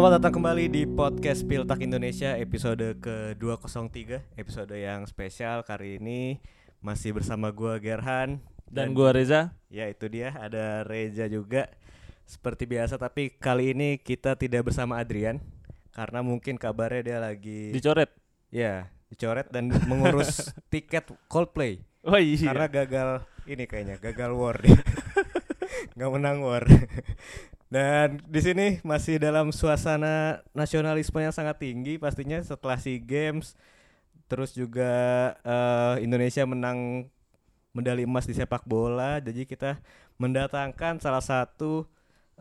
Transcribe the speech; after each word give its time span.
Selamat 0.00 0.16
datang 0.16 0.40
kembali 0.40 0.72
di 0.72 0.88
podcast 0.88 1.44
Piltak 1.44 1.84
Indonesia 1.84 2.32
episode 2.32 2.96
ke-203 3.04 4.32
Episode 4.32 4.72
yang 4.72 5.04
spesial 5.04 5.60
kali 5.60 6.00
ini 6.00 6.40
masih 6.80 7.12
bersama 7.12 7.52
gua 7.52 7.76
Gerhan 7.76 8.40
Dan 8.64 8.96
gua 8.96 9.12
Reza. 9.12 9.52
Ya 9.68 9.92
itu 9.92 10.08
dia 10.08 10.32
ada 10.40 10.88
Reza 10.88 11.28
juga 11.28 11.68
Seperti 12.24 12.64
biasa 12.64 12.96
tapi 12.96 13.36
kali 13.36 13.76
ini 13.76 14.00
kita 14.00 14.40
tidak 14.40 14.72
bersama 14.72 14.96
Adrian 14.96 15.36
Karena 15.92 16.24
mungkin 16.24 16.56
kabarnya 16.56 17.02
dia 17.04 17.18
lagi 17.20 17.68
Dicoret. 17.68 18.08
Ya 18.48 18.88
dicoret 19.12 19.52
dan 19.52 19.68
mengurus 19.84 20.48
tiket 20.72 21.12
Coldplay 21.28 21.84
Oh 22.08 22.16
iya. 22.16 22.48
Karena 22.48 22.72
gagal 22.72 23.28
ini 23.44 23.68
kayaknya 23.68 24.00
gagal 24.00 24.32
war 24.32 24.64
dia 24.64 24.80
nggak 26.00 26.10
menang 26.16 26.40
war 26.40 26.64
dan 27.70 28.18
di 28.26 28.42
sini 28.42 28.66
masih 28.82 29.22
dalam 29.22 29.54
suasana 29.54 30.42
nasionalisme 30.50 31.22
yang 31.22 31.30
sangat 31.30 31.62
tinggi 31.62 32.02
pastinya 32.02 32.42
setelah 32.42 32.74
si 32.74 32.98
games. 32.98 33.54
Terus 34.26 34.50
juga 34.50 34.90
eh, 35.46 36.02
Indonesia 36.02 36.42
menang 36.42 37.06
medali 37.70 38.02
emas 38.02 38.26
di 38.26 38.34
sepak 38.34 38.66
bola. 38.66 39.22
Jadi 39.22 39.46
kita 39.46 39.78
mendatangkan 40.18 40.98
salah 40.98 41.22
satu 41.22 41.86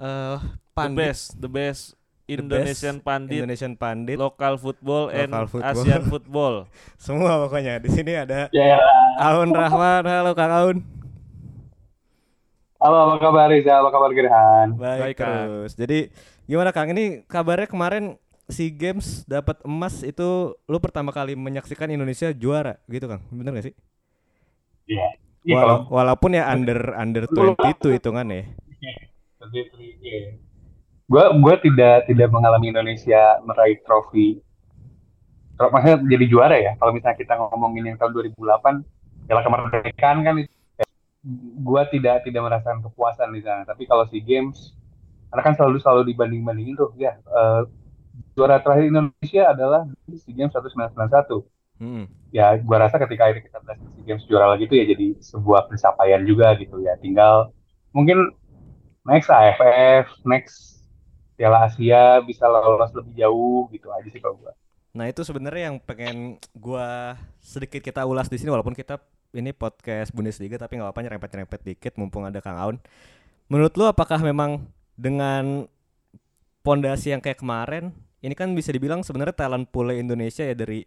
eh 0.01 0.37
the 0.41 0.73
pandit 0.73 0.97
best, 0.97 1.25
the 1.37 1.49
best 1.49 1.93
the 2.25 2.33
Indonesian 2.33 2.97
best 2.97 3.05
pandit, 3.05 3.37
Indonesian 3.45 3.73
pandit. 3.77 4.17
Local 4.17 4.57
football 4.57 5.13
and 5.13 5.29
football. 5.45 5.77
Asian 5.77 6.01
football. 6.09 6.55
semua 7.05 7.37
pokoknya. 7.45 7.77
Di 7.77 7.93
sini 7.93 8.17
ada 8.17 8.49
Ya, 8.49 8.81
Aun 9.21 9.53
Rahman. 9.53 10.09
Halo 10.09 10.33
Kang 10.33 10.49
Aun 10.49 10.98
halo 12.79 12.97
apa 13.05 13.15
kabar 13.19 13.47
Riza, 13.47 13.73
apa 13.75 13.89
kabar 13.89 14.11
Gerhan? 14.11 14.67
Baik, 14.75 14.99
Baik, 15.01 15.15
Kang. 15.17 15.27
terus. 15.27 15.71
Jadi 15.75 15.99
gimana 16.45 16.71
Kang? 16.71 16.87
Ini 16.89 17.23
kabarnya 17.25 17.67
kemarin 17.67 18.15
si 18.47 18.71
Games 18.71 19.23
dapat 19.25 19.61
emas 19.61 20.01
itu 20.01 20.27
lu 20.65 20.77
pertama 20.79 21.11
kali 21.11 21.35
menyaksikan 21.35 21.87
Indonesia 21.87 22.31
juara 22.31 22.79
gitu 22.87 23.05
Kang. 23.05 23.21
Bener 23.29 23.51
gak 23.53 23.67
sih? 23.67 23.75
Iya. 24.87 25.07
Iya 25.39 25.55
Wala- 25.55 25.63
kalau 25.63 25.77
walaupun 25.89 26.31
ya 26.35 26.43
under 26.47 26.79
under 26.95 27.23
Lu- 27.25 27.55
20 27.55 27.73
itu 27.73 27.87
hitungan 27.89 28.27
ya. 28.27 28.43
gue 31.09 31.23
gue 31.41 31.55
tidak 31.63 32.05
tidak 32.05 32.27
mengalami 32.29 32.69
Indonesia 32.69 33.39
meraih 33.41 33.79
trofi. 33.81 34.37
Tro- 35.55 35.71
Maksudnya 35.71 36.05
jadi 36.05 36.25
juara 36.27 36.55
ya. 36.55 36.71
Kalau 36.77 36.91
misalnya 36.91 37.17
kita 37.17 37.33
ngomongin 37.35 37.87
yang 37.87 37.97
tahun 37.97 38.13
2008, 38.13 38.83
piala 39.25 39.41
kemerdekaan 39.41 40.17
kan 40.21 40.35
itu. 40.37 40.53
Gue 41.59 41.81
tidak 41.91 42.23
tidak 42.23 42.41
merasakan 42.47 42.79
kepuasan 42.85 43.29
di 43.35 43.41
sana. 43.43 43.67
Tapi 43.67 43.83
kalau 43.89 44.07
si 44.07 44.23
games, 44.23 44.73
karena 45.29 45.43
kan 45.43 45.53
selalu 45.59 45.77
selalu 45.83 46.01
dibanding 46.13 46.41
bandingin 46.47 46.75
tuh 46.79 46.91
ya. 46.95 47.19
eh, 47.19 47.63
juara 48.35 48.59
terakhir 48.63 48.91
Indonesia 48.91 49.43
adalah 49.51 49.81
si 50.15 50.31
games 50.35 50.53
1991. 50.55 51.43
Hmm. 51.79 52.11
ya 52.35 52.59
gua 52.59 52.83
rasa 52.83 52.99
ketika 52.99 53.31
akhirnya 53.31 53.47
kita 53.47 53.57
berhasil 53.63 53.87
SEA 53.95 54.03
Games 54.03 54.27
juara 54.27 54.51
lagi 54.51 54.67
itu 54.67 54.75
ya 54.75 54.83
jadi 54.83 55.15
sebuah 55.23 55.71
pencapaian 55.71 56.21
juga 56.27 56.51
gitu 56.59 56.83
ya 56.83 56.99
tinggal 56.99 57.55
mungkin 57.95 58.35
next 59.07 59.31
AFF 59.31 60.11
next 60.27 60.83
Piala 61.39 61.71
Asia 61.71 62.19
bisa 62.19 62.51
lolos 62.51 62.91
lebih 62.91 63.15
jauh 63.15 63.71
gitu 63.71 63.87
aja 63.95 64.11
sih 64.11 64.19
kalau 64.19 64.35
gua 64.43 64.51
Nah, 64.89 65.05
itu 65.05 65.21
sebenarnya 65.21 65.69
yang 65.69 65.77
pengen 65.77 66.41
gua 66.57 67.13
sedikit 67.39 67.79
kita 67.79 68.03
ulas 68.09 68.25
di 68.25 68.41
sini 68.41 68.49
walaupun 68.49 68.73
kita 68.73 68.97
ini 69.31 69.53
podcast 69.53 70.09
Bundesliga 70.11 70.57
tapi 70.57 70.77
nggak 70.77 70.89
apa-apa 70.89 71.01
nyerempet-nyerempet 71.05 71.59
dikit 71.61 71.93
mumpung 71.95 72.25
ada 72.25 72.41
Kang 72.41 72.57
Aun. 72.57 72.77
Menurut 73.49 73.73
lu 73.77 73.85
apakah 73.85 74.21
memang 74.21 74.65
dengan 74.93 75.65
pondasi 76.61 77.13
yang 77.13 77.21
kayak 77.21 77.39
kemarin 77.41 77.93
ini 78.19 78.35
kan 78.35 78.51
bisa 78.51 78.69
dibilang 78.75 78.99
sebenarnya 79.01 79.31
talent 79.31 79.71
pool 79.71 79.89
Indonesia 79.95 80.43
ya 80.43 80.53
dari 80.53 80.83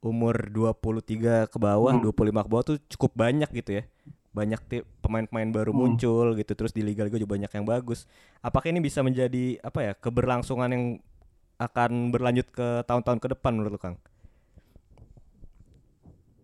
umur 0.00 0.48
23 0.48 1.44
ke 1.52 1.58
bawah, 1.60 1.92
Hmm. 1.92 2.00
25 2.00 2.40
ke 2.40 2.48
bawah 2.48 2.64
tuh 2.64 2.76
cukup 2.88 3.12
banyak 3.20 3.50
gitu 3.52 3.78
ya. 3.78 3.84
Banyak 4.32 4.60
pemain-pemain 5.04 5.50
baru 5.52 5.76
Hmm. 5.76 5.80
muncul 5.92 6.32
gitu 6.40 6.52
terus 6.56 6.72
di 6.72 6.80
liga-liga 6.80 7.20
juga 7.20 7.36
banyak 7.36 7.52
yang 7.52 7.66
bagus. 7.68 8.08
Apakah 8.40 8.72
ini 8.72 8.80
bisa 8.80 9.04
menjadi 9.04 9.60
apa 9.60 9.78
ya 9.84 9.92
keberlangsungan 9.92 10.70
yang 10.72 10.84
akan 11.60 12.08
berlanjut 12.08 12.48
ke 12.48 12.66
tahun-tahun 12.88 13.20
ke 13.20 13.28
depan 13.36 13.52
menurut 13.52 13.76
lu 13.76 13.80
Kang? 13.82 14.00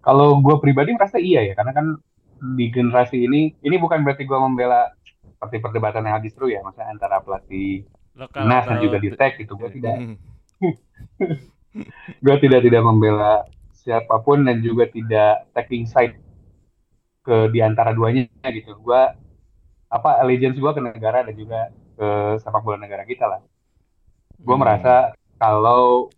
Kalau 0.06 0.28
gua 0.44 0.56
pribadi 0.64 0.90
merasa 0.96 1.18
iya 1.20 1.40
ya 1.48 1.52
karena 1.58 1.72
kan 1.78 1.86
di 2.58 2.66
generasi 2.74 3.16
ini 3.26 3.40
ini 3.66 3.76
bukan 3.84 4.00
berarti 4.04 4.24
gua 4.30 4.38
membela 4.46 4.80
seperti 5.36 5.56
perdebatan 5.64 6.06
yang 6.06 6.16
habis 6.18 6.32
seru 6.36 6.48
ya 6.54 6.60
maksudnya 6.64 6.88
antara 6.94 7.16
pelatih 7.24 7.84
Lokal 8.16 8.44
Nas 8.48 8.64
dan 8.70 8.78
juga 8.84 8.96
Dirtek 9.04 9.32
gitu 9.42 9.52
gua 9.60 9.70
tidak 9.76 9.96
Hmm. 11.76 11.90
gue 12.24 12.36
tidak 12.44 12.60
tidak 12.66 12.82
membela 12.88 13.44
siapa 13.76 14.16
pun 14.24 14.38
dan 14.48 14.64
juga 14.64 14.88
tidak 14.88 15.44
taking 15.54 15.84
side 15.84 16.16
ke 17.26 17.36
di 17.54 17.60
antara 17.68 17.90
duanya 17.96 18.22
gitu. 18.56 18.70
Gue 18.80 19.02
apa 19.96 20.10
allegiance 20.22 20.58
gue 20.58 20.72
ke 20.76 20.82
negara 20.82 21.18
dan 21.26 21.34
juga 21.36 21.60
ke 21.98 22.08
sepak 22.42 22.62
bola 22.64 22.78
negara 22.80 23.04
kita 23.06 23.24
lah. 23.26 23.40
Gue 24.40 24.56
Hmm. 24.56 24.62
merasa 24.62 24.94
kalau 25.40 26.10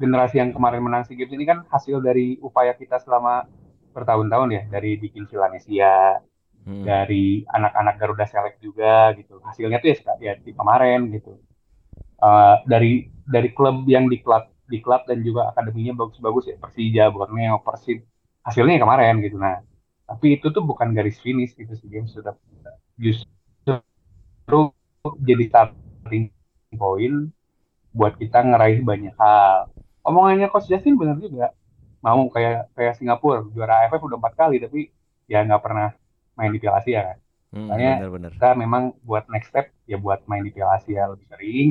generasi 0.00 0.42
yang 0.42 0.50
kemarin 0.50 0.82
menang 0.82 1.02
SEA 1.06 1.16
Games 1.18 1.34
ini 1.34 1.44
kan 1.46 1.62
hasil 1.70 2.02
dari 2.02 2.38
upaya 2.42 2.74
kita 2.74 2.98
selama 3.02 3.46
bertahun-tahun 3.94 4.48
ya 4.50 4.62
dari 4.70 4.98
bikin 4.98 5.30
Silanesia, 5.30 6.18
Hmm. 6.64 6.80
dari 6.80 7.44
anak-anak 7.44 7.94
Garuda 8.00 8.24
Select 8.24 8.56
juga 8.64 9.12
gitu. 9.20 9.36
Hasilnya 9.44 9.84
tuh 9.84 9.92
ya, 9.92 9.96
ya 10.16 10.32
di 10.40 10.52
kemarin 10.56 11.12
gitu. 11.12 11.36
Uh, 12.24 12.56
dari 12.64 13.12
dari 13.28 13.52
klub 13.52 13.84
yang 13.84 14.08
di 14.08 14.24
klub 14.24 14.48
di 14.64 14.80
klub 14.80 15.04
dan 15.04 15.20
juga 15.20 15.52
akademinya 15.52 15.92
bagus-bagus 15.92 16.48
ya 16.48 16.56
Persija, 16.56 17.12
Borneo, 17.12 17.60
Persib. 17.60 18.00
Hasilnya 18.48 18.80
ya 18.80 18.82
kemarin 18.84 19.20
gitu. 19.20 19.36
Nah, 19.36 19.60
tapi 20.08 20.40
itu 20.40 20.48
tuh 20.48 20.64
bukan 20.64 20.96
garis 20.96 21.20
finish 21.20 21.52
gitu 21.52 21.76
sih 21.76 21.88
game 21.92 22.08
sudah 22.08 22.32
justru 22.96 24.72
jadi 25.20 25.44
starting 25.52 26.32
point 26.80 27.28
buat 27.92 28.16
kita 28.16 28.40
ngeraih 28.40 28.80
banyak 28.80 29.12
hal. 29.20 29.68
Omongannya 30.04 30.52
Coach 30.52 30.68
Justin 30.68 30.94
benar 30.94 31.16
juga. 31.16 31.50
Mau 31.98 32.28
kayak 32.28 32.68
kayak 32.76 32.94
Singapura 33.00 33.40
juara 33.48 33.88
AFF 33.88 34.04
udah 34.04 34.18
empat 34.20 34.34
kali 34.36 34.60
tapi 34.60 34.92
ya 35.24 35.40
nggak 35.40 35.62
pernah 35.64 35.96
main 36.36 36.52
di 36.52 36.60
Piala 36.60 36.78
Asia 36.78 37.00
kan. 37.02 37.18
Hmm, 37.50 37.70
Makanya- 37.72 37.96
benar-benar. 38.04 38.30
kita 38.36 38.48
memang 38.54 38.82
buat 39.00 39.24
next 39.30 39.48
step 39.48 39.72
ya 39.86 39.96
buat 39.96 40.20
main 40.26 40.42
di 40.42 40.52
Piala 40.52 40.76
Asia 40.76 41.08
lebih 41.08 41.24
sering 41.30 41.68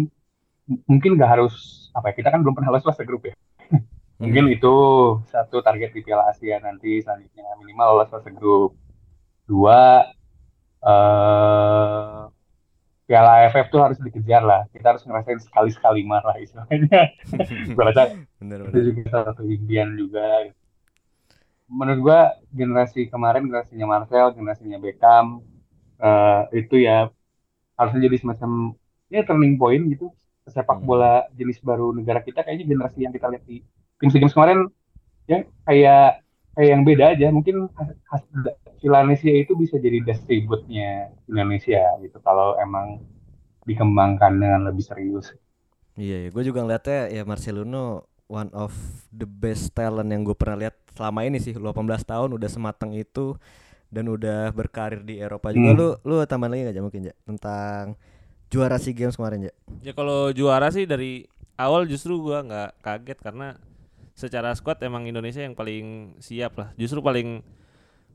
M- 0.63 0.79
mungkin 0.87 1.19
nggak 1.19 1.27
harus 1.27 1.53
apa 1.91 2.09
ya 2.09 2.23
kita 2.23 2.31
kan 2.31 2.39
belum 2.39 2.55
pernah 2.55 2.71
lolos 2.71 2.87
fase 2.87 3.03
grup 3.03 3.27
ya 3.27 3.35
mungkin 4.23 4.47
itu 4.47 4.73
satu 5.27 5.59
target 5.59 5.91
di 5.91 6.01
Piala 6.01 6.31
Asia 6.31 6.55
nanti 6.57 7.03
selanjutnya 7.03 7.43
minimal 7.59 7.99
lolos 7.99 8.09
fase 8.09 8.31
grup 8.31 8.71
dua 9.43 10.07
eh 10.81 12.21
Piala 13.03 13.43
AFF 13.43 13.67
tuh 13.67 13.83
harus 13.83 13.99
dikejar 13.99 14.41
lah. 14.41 14.63
Kita 14.71 14.95
harus 14.95 15.03
ngerasain 15.03 15.39
sekali 15.43 15.69
sekali 15.75 16.01
marah 16.07 16.39
istilahnya. 16.39 17.11
Gue 17.75 17.83
rasa 17.83 18.15
Benar-benar. 18.39 18.71
itu 18.71 18.79
juga 18.91 19.01
salah 19.11 19.25
satu 19.35 19.43
impian 19.43 19.91
juga. 19.99 20.47
Menurut 21.67 21.99
gua 21.99 22.19
generasi 22.53 23.09
kemarin 23.09 23.47
generasinya 23.49 23.87
Marcel 23.87 24.35
generasinya 24.35 24.77
Beckham 24.77 25.41
eh, 25.99 26.41
itu 26.59 26.75
ya 26.79 27.09
harusnya 27.75 28.01
jadi 28.05 28.17
semacam 28.19 28.77
ya 29.09 29.21
turning 29.25 29.55
point 29.57 29.83
gitu. 29.89 30.11
Sepak 30.43 30.79
Hmm. 30.79 30.87
bola 30.87 31.23
jenis 31.33 31.63
baru 31.63 31.95
negara 31.95 32.19
kita 32.19 32.43
kayaknya 32.43 32.67
generasi 32.67 33.07
yang 33.07 33.15
kita 33.15 33.31
lihat 33.31 33.43
di 33.47 33.63
tim 33.99 34.11
Games 34.11 34.35
kemarin 34.35 34.67
ya 35.23 35.47
kayak 35.63 36.19
kayak 36.53 36.69
yang 36.69 36.83
beda 36.83 37.05
aja. 37.15 37.27
Mungkin 37.31 37.67
has- 37.79 37.99
has- 38.11 38.57
Philadelphia 38.83 39.33
itu 39.39 39.55
bisa 39.55 39.79
jadi 39.79 40.03
distributnya 40.03 40.89
Indonesia 41.31 41.79
gitu 42.03 42.19
kalau 42.19 42.59
emang 42.59 42.99
dikembangkan 43.63 44.33
dengan 44.37 44.61
lebih 44.67 44.83
serius 44.83 45.31
Iya, 45.93 46.25
ya. 46.25 46.29
gue 46.33 46.43
juga 46.43 46.65
ngeliatnya 46.65 46.99
ya 47.13 47.23
Marcelino 47.23 48.09
one 48.25 48.49
of 48.51 48.73
the 49.13 49.29
best 49.29 49.77
talent 49.77 50.09
yang 50.09 50.25
gue 50.25 50.33
pernah 50.33 50.57
lihat 50.67 50.75
selama 50.97 51.21
ini 51.21 51.37
sih 51.37 51.53
18 51.53 51.69
tahun 52.03 52.29
udah 52.33 52.49
semateng 52.49 52.97
itu 52.97 53.37
dan 53.93 54.09
udah 54.09 54.49
berkarir 54.51 55.05
di 55.05 55.21
Eropa 55.21 55.53
juga 55.53 55.69
Hmm. 55.69 55.77
lu 55.77 55.87
lu 56.01 56.15
tambahan 56.25 56.57
lagi 56.57 56.61
nggak 56.65 56.75
Ja, 56.75 56.83
mungkin 56.83 57.01
ya 57.09 57.15
tentang 57.29 57.93
juara 58.49 58.81
SEA 58.81 58.97
Games 58.97 59.13
kemarin 59.17 59.49
ya 59.49 59.53
Ya 59.85 59.93
kalau 59.93 60.33
juara 60.33 60.73
sih 60.73 60.89
dari 60.89 61.29
awal 61.61 61.85
justru 61.85 62.17
gua 62.17 62.41
nggak 62.41 62.69
kaget 62.81 63.19
karena 63.21 63.47
secara 64.17 64.49
squad 64.57 64.81
emang 64.81 65.05
Indonesia 65.05 65.41
yang 65.41 65.53
paling 65.53 66.17
siap 66.21 66.53
lah. 66.57 66.69
Justru 66.77 67.01
paling 67.01 67.41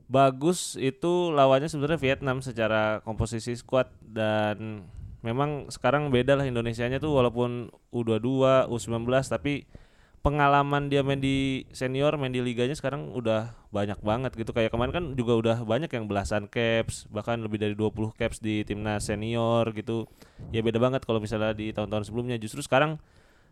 bagus 0.09 0.73
itu 0.81 1.29
lawannya 1.29 1.69
sebenarnya 1.69 2.01
Vietnam 2.01 2.41
secara 2.41 2.99
komposisi 3.05 3.53
squad 3.53 3.93
dan 4.01 4.83
memang 5.21 5.69
sekarang 5.69 6.09
beda 6.09 6.33
lah 6.33 6.49
Indonesianya 6.49 6.97
tuh 6.97 7.13
walaupun 7.13 7.69
U22, 7.93 8.65
U19 8.73 9.05
tapi 9.29 9.69
pengalaman 10.19 10.91
dia 10.91 10.99
main 10.99 11.21
di 11.21 11.63
senior 11.71 12.19
main 12.19 12.33
di 12.33 12.43
liganya 12.43 12.75
sekarang 12.75 13.13
udah 13.15 13.55
banyak 13.71 14.01
banget 14.03 14.35
gitu. 14.35 14.51
Kayak 14.51 14.73
kemarin 14.73 14.91
kan 14.91 15.05
juga 15.15 15.37
udah 15.37 15.57
banyak 15.63 15.93
yang 15.93 16.09
belasan 16.09 16.49
caps 16.49 17.07
bahkan 17.13 17.39
lebih 17.39 17.61
dari 17.61 17.77
20 17.77 18.17
caps 18.17 18.41
di 18.41 18.65
timnas 18.65 19.07
senior 19.07 19.71
gitu. 19.77 20.09
Ya 20.51 20.65
beda 20.65 20.81
banget 20.81 21.05
kalau 21.05 21.21
misalnya 21.23 21.55
di 21.55 21.71
tahun-tahun 21.71 22.09
sebelumnya. 22.11 22.35
Justru 22.41 22.65
sekarang 22.65 22.99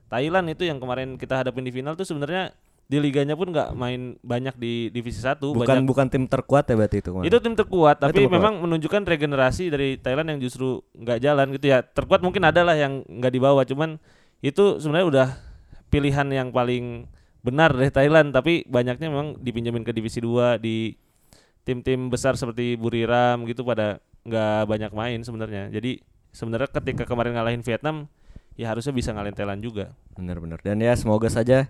Thailand 0.08 0.48
itu 0.52 0.64
yang 0.68 0.80
kemarin 0.80 1.20
kita 1.20 1.40
hadapin 1.44 1.64
di 1.68 1.72
final 1.72 1.96
tuh 1.96 2.08
sebenarnya 2.08 2.56
di 2.88 2.98
liganya 3.04 3.36
pun 3.36 3.52
nggak 3.52 3.76
main 3.76 4.16
banyak 4.24 4.56
di 4.56 4.88
divisi 4.96 5.20
satu 5.20 5.52
Bukan 5.52 5.68
banyak 5.68 5.84
bukan 5.84 6.08
tim 6.08 6.24
terkuat 6.24 6.72
ya 6.72 6.76
berarti 6.80 7.04
itu. 7.04 7.12
itu 7.20 7.38
tim 7.44 7.52
terkuat 7.52 8.00
tapi 8.00 8.24
terkuat. 8.24 8.32
memang 8.32 8.54
menunjukkan 8.64 9.04
regenerasi 9.04 9.68
dari 9.68 10.00
Thailand 10.00 10.32
yang 10.32 10.40
justru 10.40 10.80
nggak 10.96 11.20
jalan 11.20 11.52
gitu 11.52 11.68
ya 11.68 11.84
terkuat 11.84 12.24
mungkin 12.24 12.48
ada 12.48 12.64
lah 12.64 12.80
yang 12.80 13.04
nggak 13.04 13.34
dibawa 13.36 13.68
cuman 13.68 14.00
itu 14.40 14.80
sebenarnya 14.80 15.08
udah 15.12 15.28
pilihan 15.92 16.28
yang 16.32 16.56
paling 16.56 17.12
benar 17.44 17.76
dari 17.76 17.92
Thailand 17.92 18.32
tapi 18.32 18.64
banyaknya 18.72 19.08
memang 19.12 19.36
dipinjemin 19.44 19.84
ke 19.84 19.92
divisi 19.92 20.24
2 20.24 20.56
di 20.64 20.96
tim-tim 21.68 22.08
besar 22.08 22.40
seperti 22.40 22.80
Buriram 22.80 23.44
gitu 23.44 23.68
pada 23.68 24.00
nggak 24.24 24.64
banyak 24.64 24.92
main 24.96 25.20
sebenarnya 25.28 25.68
jadi 25.76 26.00
sebenarnya 26.32 26.72
ketika 26.72 27.04
kemarin 27.04 27.36
ngalahin 27.36 27.64
Vietnam 27.64 28.08
ya 28.56 28.72
harusnya 28.72 28.96
bisa 28.96 29.12
ngalahin 29.12 29.36
Thailand 29.36 29.60
juga 29.60 29.92
Benar-benar. 30.18 30.66
Dan 30.66 30.82
ya 30.82 30.98
semoga 30.98 31.30
saja 31.30 31.70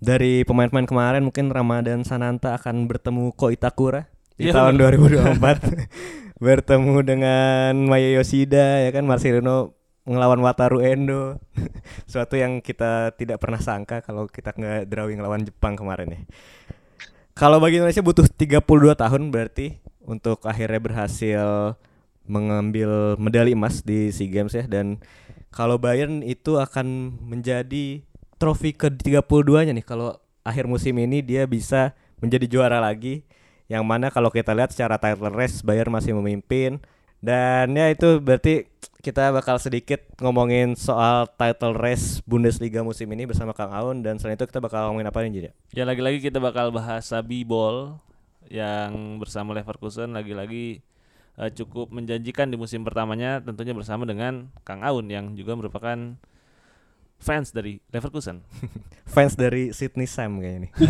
dari 0.00 0.44
pemain-pemain 0.44 0.88
kemarin 0.88 1.22
mungkin 1.24 1.48
Ramadan 1.48 2.04
Sananta 2.04 2.56
akan 2.56 2.84
bertemu 2.84 3.32
Ko 3.32 3.48
Itakura 3.48 4.08
di 4.36 4.52
Iya, 4.52 4.56
tahun 4.56 4.76
2024 4.76 5.40
bertemu 6.44 6.96
dengan 7.00 7.72
Maya 7.88 8.12
Yoshida 8.20 8.84
ya 8.84 8.90
kan? 8.92 9.08
Marcelino 9.08 9.72
ngelawan 10.06 10.38
Wataru 10.44 10.84
Endo. 10.84 11.40
Suatu 12.10 12.36
yang 12.38 12.60
kita 12.60 13.16
tidak 13.16 13.42
pernah 13.42 13.58
sangka 13.58 14.04
kalau 14.04 14.28
kita 14.28 14.54
nggak 14.54 14.86
drawing 14.86 15.18
lawan 15.18 15.42
Jepang 15.42 15.74
kemarin 15.74 16.12
ya. 16.12 16.20
Kalau 17.36 17.60
bagi 17.60 17.76
Indonesia 17.80 18.00
butuh 18.00 18.24
32 18.24 18.64
tahun 18.96 19.22
berarti 19.28 19.76
untuk 20.00 20.40
akhirnya 20.48 20.80
berhasil 20.80 21.76
mengambil 22.24 23.20
medali 23.20 23.52
emas 23.52 23.84
di 23.84 24.08
SEA 24.08 24.32
Games 24.32 24.56
ya. 24.56 24.64
Dan 24.64 25.04
kalau 25.52 25.76
Bayern 25.76 26.24
itu 26.24 26.56
akan 26.56 27.16
menjadi 27.20 28.04
trofi 28.36 28.76
ke-32-nya 28.76 29.72
nih 29.72 29.86
kalau 29.86 30.16
akhir 30.46 30.70
musim 30.70 30.94
ini 31.00 31.24
dia 31.24 31.44
bisa 31.44 31.96
menjadi 32.22 32.46
juara 32.46 32.78
lagi. 32.78 33.26
Yang 33.66 33.82
mana 33.82 34.14
kalau 34.14 34.30
kita 34.30 34.54
lihat 34.54 34.70
secara 34.70 34.94
title 34.94 35.34
race 35.34 35.60
Bayern 35.66 35.90
masih 35.90 36.14
memimpin. 36.14 36.78
Dan 37.18 37.74
ya 37.74 37.90
itu 37.90 38.22
berarti 38.22 38.70
kita 39.02 39.34
bakal 39.34 39.58
sedikit 39.58 39.98
ngomongin 40.22 40.78
soal 40.78 41.26
title 41.34 41.74
race 41.74 42.22
Bundesliga 42.22 42.86
musim 42.86 43.10
ini 43.10 43.26
bersama 43.26 43.50
Kang 43.50 43.74
Aun. 43.74 44.06
Dan 44.06 44.22
selain 44.22 44.38
itu 44.38 44.46
kita 44.46 44.62
bakal 44.62 44.92
ngomongin 44.92 45.10
apa 45.10 45.18
nih 45.26 45.32
Jadi? 45.34 45.48
Ya? 45.74 45.82
Lagi-lagi 45.82 46.22
kita 46.22 46.38
bakal 46.38 46.70
bahas 46.70 47.10
Sabi 47.10 47.42
Ball 47.42 47.98
yang 48.46 49.18
bersama 49.18 49.50
Leverkusen 49.58 50.14
lagi-lagi 50.14 50.78
eh, 51.34 51.50
cukup 51.50 51.90
menjanjikan 51.90 52.46
di 52.46 52.54
musim 52.54 52.86
pertamanya 52.86 53.42
tentunya 53.42 53.74
bersama 53.74 54.06
dengan 54.06 54.54
Kang 54.62 54.86
Aun 54.86 55.10
yang 55.10 55.34
juga 55.34 55.58
merupakan 55.58 56.14
fans 57.18 57.50
dari 57.50 57.80
Leverkusen. 57.90 58.42
Fans 59.06 59.38
dari 59.38 59.70
Sydney 59.70 60.04
Sam 60.10 60.42
kayaknya 60.42 60.66
nih. 60.66 60.72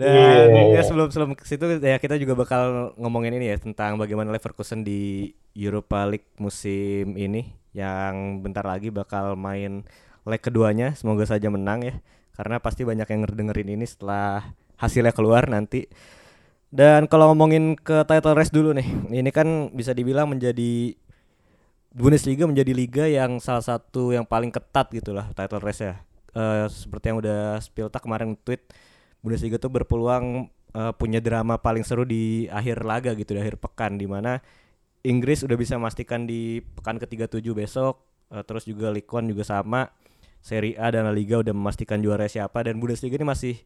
Dan 0.00 0.08
Yeah. 0.56 0.80
ya 0.80 0.82
sebelum 0.86 1.12
sebelum 1.12 1.36
ke 1.36 1.44
situ 1.44 1.60
ya 1.84 2.00
kita 2.00 2.16
juga 2.16 2.32
bakal 2.32 2.96
ngomongin 2.96 3.36
ini 3.36 3.52
ya 3.52 3.60
tentang 3.60 4.00
bagaimana 4.00 4.32
Leverkusen 4.32 4.80
di 4.80 5.28
Europa 5.52 6.08
League 6.08 6.24
musim 6.40 7.12
ini 7.20 7.52
yang 7.76 8.40
bentar 8.40 8.64
lagi 8.64 8.88
bakal 8.88 9.36
main 9.36 9.84
leg 10.24 10.40
keduanya. 10.40 10.96
Semoga 10.96 11.28
saja 11.28 11.52
menang 11.52 11.84
ya. 11.84 11.94
Karena 12.32 12.56
pasti 12.64 12.88
banyak 12.88 13.04
yang 13.04 13.20
ngedengerin 13.28 13.76
ini 13.76 13.84
setelah 13.84 14.56
hasilnya 14.80 15.12
keluar 15.12 15.44
nanti. 15.52 15.84
Dan 16.72 17.04
kalau 17.10 17.34
ngomongin 17.34 17.76
ke 17.76 18.06
title 18.08 18.38
race 18.38 18.54
dulu 18.54 18.72
nih. 18.72 18.88
Ini 19.10 19.30
kan 19.34 19.74
bisa 19.76 19.92
dibilang 19.92 20.32
menjadi 20.32 20.96
Bundesliga 21.90 22.46
menjadi 22.46 22.70
liga 22.70 23.04
yang 23.10 23.42
salah 23.42 23.66
satu 23.66 24.14
yang 24.14 24.22
paling 24.22 24.54
ketat 24.54 24.94
gitu 24.94 25.10
lah 25.10 25.26
title 25.34 25.58
race 25.58 25.82
ya. 25.82 25.98
Eh, 26.30 26.66
seperti 26.70 27.10
yang 27.10 27.18
udah 27.18 27.58
Spilta 27.58 27.98
kemarin 27.98 28.38
tweet 28.38 28.62
Bundesliga 29.18 29.58
tuh 29.58 29.74
berpeluang 29.74 30.46
eh, 30.70 30.92
punya 30.94 31.18
drama 31.18 31.58
paling 31.58 31.82
seru 31.82 32.06
di 32.06 32.46
akhir 32.46 32.86
laga 32.86 33.10
gitu 33.18 33.34
di 33.34 33.42
akhir 33.42 33.58
pekan 33.58 33.98
di 33.98 34.06
mana 34.06 34.38
Inggris 35.02 35.42
udah 35.42 35.58
bisa 35.58 35.74
memastikan 35.74 36.30
di 36.30 36.62
pekan 36.62 37.02
ke-37 37.02 37.50
besok 37.50 38.06
eh, 38.30 38.46
terus 38.46 38.62
juga 38.70 38.94
Ligue 38.94 39.10
1 39.10 39.26
juga 39.26 39.42
sama 39.42 39.90
Serie 40.38 40.78
A 40.78 40.94
dan 40.94 41.10
La 41.10 41.12
Liga 41.12 41.42
udah 41.42 41.50
memastikan 41.50 41.98
juara 41.98 42.30
siapa 42.30 42.62
dan 42.62 42.78
Bundesliga 42.78 43.18
ini 43.18 43.26
masih 43.26 43.58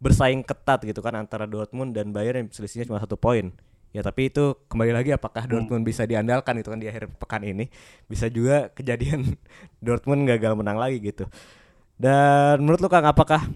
bersaing 0.00 0.40
ketat 0.40 0.88
gitu 0.88 1.04
kan 1.04 1.20
antara 1.20 1.44
Dortmund 1.44 1.92
dan 1.92 2.16
Bayern 2.16 2.44
yang 2.44 2.48
selisihnya 2.48 2.88
cuma 2.88 2.96
satu 2.96 3.20
poin 3.20 3.52
ya 3.96 4.04
tapi 4.04 4.28
itu 4.28 4.52
kembali 4.68 4.92
lagi 4.92 5.10
apakah 5.16 5.48
Dortmund 5.48 5.88
bisa 5.88 6.04
diandalkan 6.04 6.60
itu 6.60 6.68
kan 6.68 6.76
di 6.76 6.88
akhir 6.92 7.08
pekan 7.16 7.40
ini 7.48 7.64
bisa 8.12 8.28
juga 8.28 8.68
kejadian 8.76 9.40
Dortmund 9.84 10.28
gagal 10.28 10.52
menang 10.52 10.76
lagi 10.76 11.00
gitu. 11.00 11.24
Dan 11.96 12.60
menurut 12.64 12.80
lu 12.84 12.88
Kang 12.92 13.08
apakah 13.08 13.48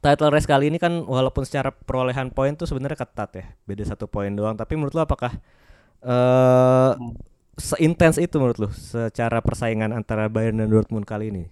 title 0.00 0.32
race 0.32 0.48
kali 0.48 0.72
ini 0.72 0.78
kan 0.80 1.04
walaupun 1.04 1.44
secara 1.44 1.68
perolehan 1.72 2.32
poin 2.32 2.56
tuh 2.56 2.64
sebenarnya 2.64 2.98
ketat 3.04 3.30
ya 3.36 3.44
beda 3.68 3.84
satu 3.84 4.08
poin 4.08 4.32
doang 4.32 4.56
tapi 4.56 4.72
menurut 4.80 4.94
lu 4.96 5.02
apakah 5.04 5.32
eh 6.02 6.92
seintens 7.60 8.16
itu 8.16 8.36
menurut 8.40 8.58
lu 8.62 8.68
secara 8.72 9.38
persaingan 9.44 9.92
antara 9.92 10.28
Bayern 10.32 10.60
dan 10.60 10.68
Dortmund 10.72 11.04
kali 11.04 11.28
ini? 11.32 11.44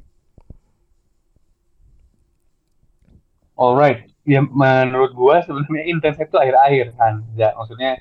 Alright, 3.57 4.11
ya 4.31 4.41
menurut 4.47 5.13
gua 5.21 5.43
sebenarnya 5.43 5.85
intens 5.91 6.17
itu 6.23 6.37
akhir-akhir 6.39 6.87
kan, 7.01 7.15
ya 7.35 7.49
maksudnya 7.59 7.99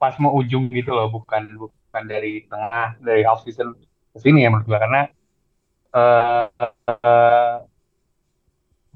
pas 0.00 0.14
mau 0.20 0.32
ujung 0.40 0.68
gitu 0.68 0.92
loh, 0.92 1.08
bukan 1.08 1.42
bukan 1.56 2.02
dari 2.04 2.44
tengah 2.50 3.00
dari 3.00 3.22
half 3.24 3.40
season 3.44 3.72
ke 4.12 4.18
sini 4.20 4.44
ya 4.44 4.48
menurut 4.52 4.68
gua 4.68 4.78
karena 4.84 5.00
eh 5.96 6.44
eh, 7.08 7.56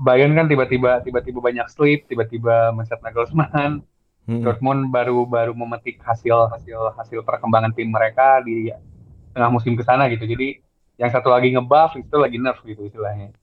Bayern 0.01 0.33
kan 0.33 0.47
tiba-tiba 0.49 1.01
tiba-tiba 1.05 1.39
banyak 1.49 1.67
slip, 1.73 2.09
tiba-tiba 2.09 2.73
mencetak 2.77 3.05
Nagelsmann, 3.05 3.85
Hmm. 4.31 4.47
Dortmund 4.47 4.95
baru 4.95 5.27
baru 5.27 5.53
memetik 5.59 5.99
hasil 6.07 6.53
hasil 6.55 6.95
hasil 6.95 7.19
perkembangan 7.27 7.75
tim 7.75 7.91
mereka 7.91 8.39
di 8.47 8.71
tengah 9.35 9.51
musim 9.51 9.75
ke 9.75 9.83
sana 9.83 10.07
gitu. 10.07 10.23
Jadi 10.23 10.63
yang 11.01 11.11
satu 11.11 11.35
lagi 11.35 11.51
ngebuff 11.51 11.99
itu 11.99 12.15
lagi 12.15 12.37
nerf 12.39 12.63
gitu 12.63 12.85
istilahnya. 12.87 13.35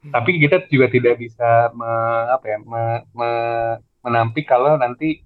Tapi 0.00 0.30
kita 0.40 0.64
juga 0.72 0.88
tidak 0.88 1.14
bisa 1.20 1.68
me- 1.76 2.28
apa 2.32 2.46
ya 2.48 2.58
me- 2.64 3.04
me- 3.12 3.78
menampik 4.00 4.48
kalau 4.48 4.80
nanti 4.80 5.20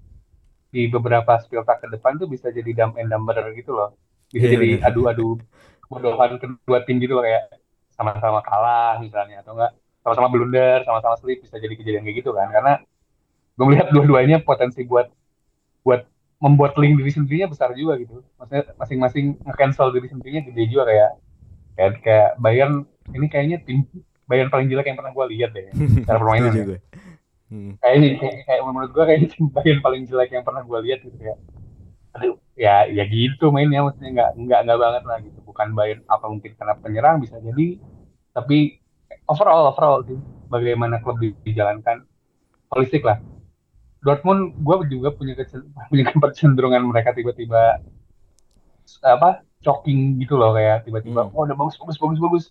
di 0.74 0.90
beberapa 0.90 1.38
spiltak 1.38 1.78
ke 1.82 1.88
depan 1.94 2.18
tuh 2.18 2.26
bisa 2.26 2.50
jadi 2.50 2.70
dump 2.74 2.98
and 2.98 3.08
dumber 3.12 3.38
gitu 3.54 3.70
loh. 3.78 3.94
Bisa 4.34 4.50
Iya, 4.50 4.54
jadi 4.58 4.68
adu-adu 4.82 5.38
kebodohan 5.86 6.30
kedua 6.42 6.78
tim 6.82 6.98
gitu 6.98 7.14
loh 7.14 7.22
kayak 7.22 7.46
sama-sama 7.94 8.42
kalah 8.42 8.98
misalnya 8.98 9.46
atau 9.46 9.54
enggak 9.54 9.72
sama-sama 10.02 10.28
blunder, 10.34 10.78
sama-sama 10.82 11.14
slip 11.22 11.38
bisa 11.46 11.56
jadi 11.62 11.74
kejadian 11.78 12.02
kayak 12.02 12.16
gitu 12.26 12.30
kan. 12.34 12.48
Karena 12.50 12.72
gue 13.56 13.64
melihat 13.70 13.88
dua-duanya 13.94 14.36
potensi 14.42 14.82
buat 14.82 15.06
buat 15.86 16.02
membuat 16.42 16.76
link 16.80 17.00
diri 17.00 17.10
sendirinya 17.14 17.48
besar 17.52 17.72
juga 17.78 17.94
gitu. 18.02 18.20
Maksudnya 18.36 18.64
masing-masing 18.80 19.26
nge-cancel 19.46 19.88
diri 19.94 20.08
sendirinya 20.12 20.42
gede 20.50 20.62
juga 20.72 20.84
kayak 20.90 21.10
kayak 21.76 21.92
kayak 22.04 22.30
Bayern 22.42 22.74
ini 23.14 23.26
kayaknya 23.32 23.58
tim 23.66 23.86
Bayern 24.24 24.48
paling 24.48 24.66
jelek 24.68 24.86
yang 24.88 24.98
pernah 24.98 25.12
gue 25.12 25.24
lihat 25.36 25.50
deh 25.52 25.64
cara 26.06 26.18
permainan 26.18 26.50
Setuju 26.50 26.72
ya. 26.72 26.80
Hmm. 27.44 27.72
kayaknya 27.78 28.08
kayak, 28.18 28.36
kayak 28.48 28.62
menurut 28.64 28.90
gue 28.90 29.04
kayaknya 29.04 29.28
Bayern 29.54 29.80
paling 29.80 30.02
jelek 30.08 30.30
yang 30.32 30.44
pernah 30.44 30.62
gue 30.64 30.78
lihat 30.84 30.98
gitu 31.02 31.18
ya 31.20 31.36
aduh 32.14 32.38
ya 32.54 32.86
ya 32.86 33.04
gitu 33.10 33.50
mainnya 33.50 33.82
maksudnya 33.82 34.10
nggak 34.14 34.30
nggak 34.38 34.60
nggak 34.64 34.78
banget 34.78 35.02
lah 35.02 35.18
gitu 35.18 35.38
bukan 35.42 35.68
Bayern 35.74 36.00
apa 36.06 36.26
mungkin 36.30 36.54
karena 36.54 36.74
penyerang 36.78 37.16
bisa 37.18 37.36
jadi 37.42 37.82
tapi 38.30 38.78
overall 39.26 39.74
overall 39.74 40.00
sih 40.06 40.14
bagaimana 40.46 41.02
klub 41.02 41.18
di- 41.18 41.34
dijalankan 41.42 42.06
holistik 42.70 43.02
lah 43.02 43.18
Dortmund 44.04 44.54
gue 44.60 44.76
juga 44.94 45.10
punya 45.10 45.34
punya 45.90 46.04
kecenderungan 46.06 46.86
mereka 46.86 47.10
tiba-tiba 47.10 47.82
apa 49.02 49.42
shocking 49.64 50.20
gitu 50.20 50.36
loh 50.36 50.52
kayak 50.54 50.84
tiba-tiba 50.84 51.26
Hmm. 51.26 51.34
oh 51.34 51.42
udah 51.48 51.56
bagus 51.56 51.74
bagus 51.80 51.96
bagus 51.98 52.20
bagus 52.20 52.44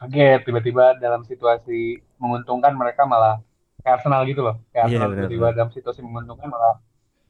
kaget 0.00 0.40
tiba-tiba 0.48 0.96
dalam 0.96 1.22
situasi 1.28 2.00
menguntungkan 2.16 2.72
mereka 2.72 3.04
malah 3.04 3.38
kayak 3.84 4.00
Arsenal 4.00 4.24
gitu 4.24 4.40
loh. 4.40 4.56
Kayak 4.72 4.88
Iya, 4.88 4.96
Arsenal 4.96 5.08
benar, 5.12 5.18
tiba-tiba 5.28 5.46
dalam 5.56 5.70
situasi 5.72 6.00
menguntungkan 6.00 6.48
malah 6.48 6.74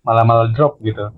malah 0.07 0.25
malah 0.25 0.47
drop 0.55 0.79
gitu. 0.81 1.11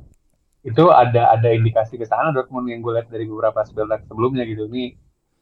Itu 0.64 0.88
ada 0.94 1.34
ada 1.34 1.48
indikasi 1.52 1.98
ke 2.00 2.06
sana 2.06 2.30
Dortmund 2.32 2.70
yang 2.70 2.80
gue 2.80 2.92
lihat 2.96 3.08
dari 3.12 3.26
beberapa 3.28 3.60
sebelumnya 3.66 4.00
sebelumnya 4.08 4.44
gitu. 4.48 4.66
Ini 4.70 4.84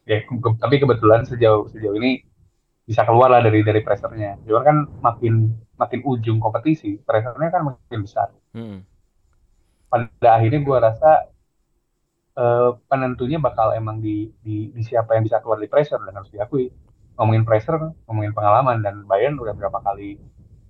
ya 0.08 0.24
ke- 0.26 0.58
tapi 0.58 0.80
kebetulan 0.82 1.22
sejauh 1.28 1.70
sejauh 1.70 1.94
ini 2.00 2.24
bisa 2.88 3.06
keluar 3.06 3.30
lah 3.30 3.38
dari 3.44 3.62
dari 3.62 3.86
pressernya 3.86 4.34
Cuma 4.42 4.66
kan 4.66 4.76
makin 4.98 5.54
makin 5.78 6.00
ujung 6.02 6.42
kompetisi 6.42 6.98
pressernya 7.06 7.48
kan 7.54 7.62
makin 7.70 8.00
besar. 8.02 8.28
Hmm. 8.50 8.82
pada 9.90 10.38
akhirnya 10.38 10.62
gue 10.62 10.78
rasa 10.78 11.10
eh, 12.40 12.70
penentunya 12.88 13.36
bakal 13.36 13.76
emang 13.76 14.00
di, 14.00 14.32
di, 14.40 14.72
di 14.72 14.82
siapa 14.82 15.12
yang 15.12 15.28
bisa 15.28 15.44
keluar 15.44 15.60
dari 15.60 15.68
pressure 15.68 16.00
dan 16.00 16.16
harus 16.16 16.32
diakui. 16.32 16.72
Ngomongin 17.20 17.44
pressure 17.44 17.92
ngomongin 18.08 18.32
pengalaman 18.32 18.80
dan 18.80 19.04
Bayern 19.04 19.36
udah 19.36 19.52
berapa 19.52 19.76
kali 19.84 20.16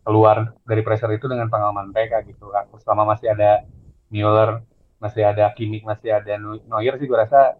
keluar 0.03 0.50
dari 0.67 0.83
pressure 0.83 1.15
itu 1.15 1.31
dengan 1.31 1.47
pengalaman 1.47 1.95
mereka 1.95 2.27
gitu. 2.27 2.50
Kan 2.50 2.67
selama 2.83 3.15
masih 3.15 3.31
ada 3.31 3.62
Müller 4.11 4.67
masih 4.99 5.23
ada 5.25 5.49
Kimmich 5.55 5.87
masih 5.87 6.12
ada 6.12 6.37
Neuer 6.37 6.95
sih 6.99 7.07
gue 7.07 7.17
rasa 7.17 7.57